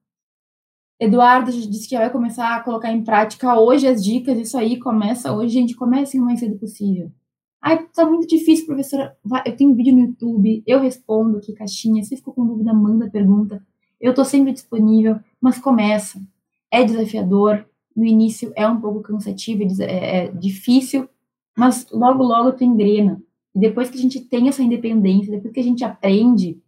Eduardo 0.98 1.52
disse 1.52 1.88
que 1.88 1.96
vai 1.96 2.10
começar 2.10 2.56
a 2.56 2.62
colocar 2.62 2.90
em 2.90 3.04
prática 3.04 3.58
hoje 3.58 3.86
as 3.86 4.02
dicas, 4.02 4.38
isso 4.38 4.56
aí 4.56 4.78
começa 4.78 5.32
hoje, 5.32 5.54
gente, 5.54 5.76
comece 5.76 6.18
o 6.18 6.24
mais 6.24 6.40
cedo 6.40 6.58
possível. 6.58 7.12
Ai, 7.60 7.86
tá 7.94 8.06
muito 8.06 8.26
difícil, 8.28 8.66
professora. 8.66 9.16
Eu 9.44 9.56
tenho 9.56 9.74
vídeo 9.74 9.92
no 9.92 10.00
YouTube, 10.00 10.62
eu 10.66 10.78
respondo 10.78 11.38
aqui 11.38 11.52
caixinha. 11.52 12.02
Se 12.04 12.16
ficou 12.16 12.32
com 12.32 12.46
dúvida, 12.46 12.72
manda 12.72 13.10
pergunta. 13.10 13.60
Eu 14.00 14.14
tô 14.14 14.24
sempre 14.24 14.52
disponível, 14.52 15.18
mas 15.40 15.58
começa. 15.58 16.20
É 16.70 16.84
desafiador, 16.84 17.66
no 17.94 18.04
início 18.04 18.52
é 18.54 18.68
um 18.68 18.80
pouco 18.80 19.00
cansativo, 19.00 19.62
é, 19.82 20.26
é 20.26 20.28
difícil, 20.28 21.08
mas 21.56 21.86
logo, 21.90 22.22
logo 22.22 22.52
tu 22.52 22.62
engrena. 22.62 23.20
E 23.54 23.58
depois 23.58 23.90
que 23.90 23.96
a 23.98 24.00
gente 24.00 24.20
tem 24.20 24.48
essa 24.48 24.62
independência, 24.62 25.32
depois 25.32 25.52
que 25.52 25.60
a 25.60 25.64
gente 25.64 25.82
aprende, 25.82 26.60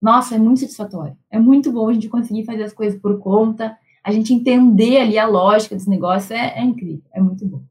nossa, 0.00 0.36
é 0.36 0.38
muito 0.38 0.60
satisfatório. 0.60 1.16
É 1.30 1.38
muito 1.38 1.72
bom 1.72 1.88
a 1.88 1.92
gente 1.92 2.08
conseguir 2.08 2.44
fazer 2.44 2.62
as 2.62 2.72
coisas 2.72 3.00
por 3.00 3.18
conta, 3.18 3.76
a 4.02 4.12
gente 4.12 4.32
entender 4.32 4.98
ali 4.98 5.18
a 5.18 5.26
lógica 5.26 5.74
dos 5.74 5.86
negócios, 5.86 6.30
é, 6.30 6.58
é 6.58 6.62
incrível, 6.62 7.02
é 7.12 7.20
muito 7.20 7.44
bom. 7.44 7.62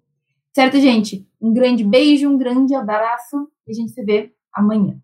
Certo, 0.53 0.79
gente? 0.79 1.27
Um 1.39 1.53
grande 1.53 1.83
beijo, 1.83 2.29
um 2.29 2.37
grande 2.37 2.73
abraço 2.75 3.47
e 3.67 3.71
a 3.71 3.73
gente 3.73 3.91
se 3.91 4.03
vê 4.03 4.33
amanhã. 4.53 4.99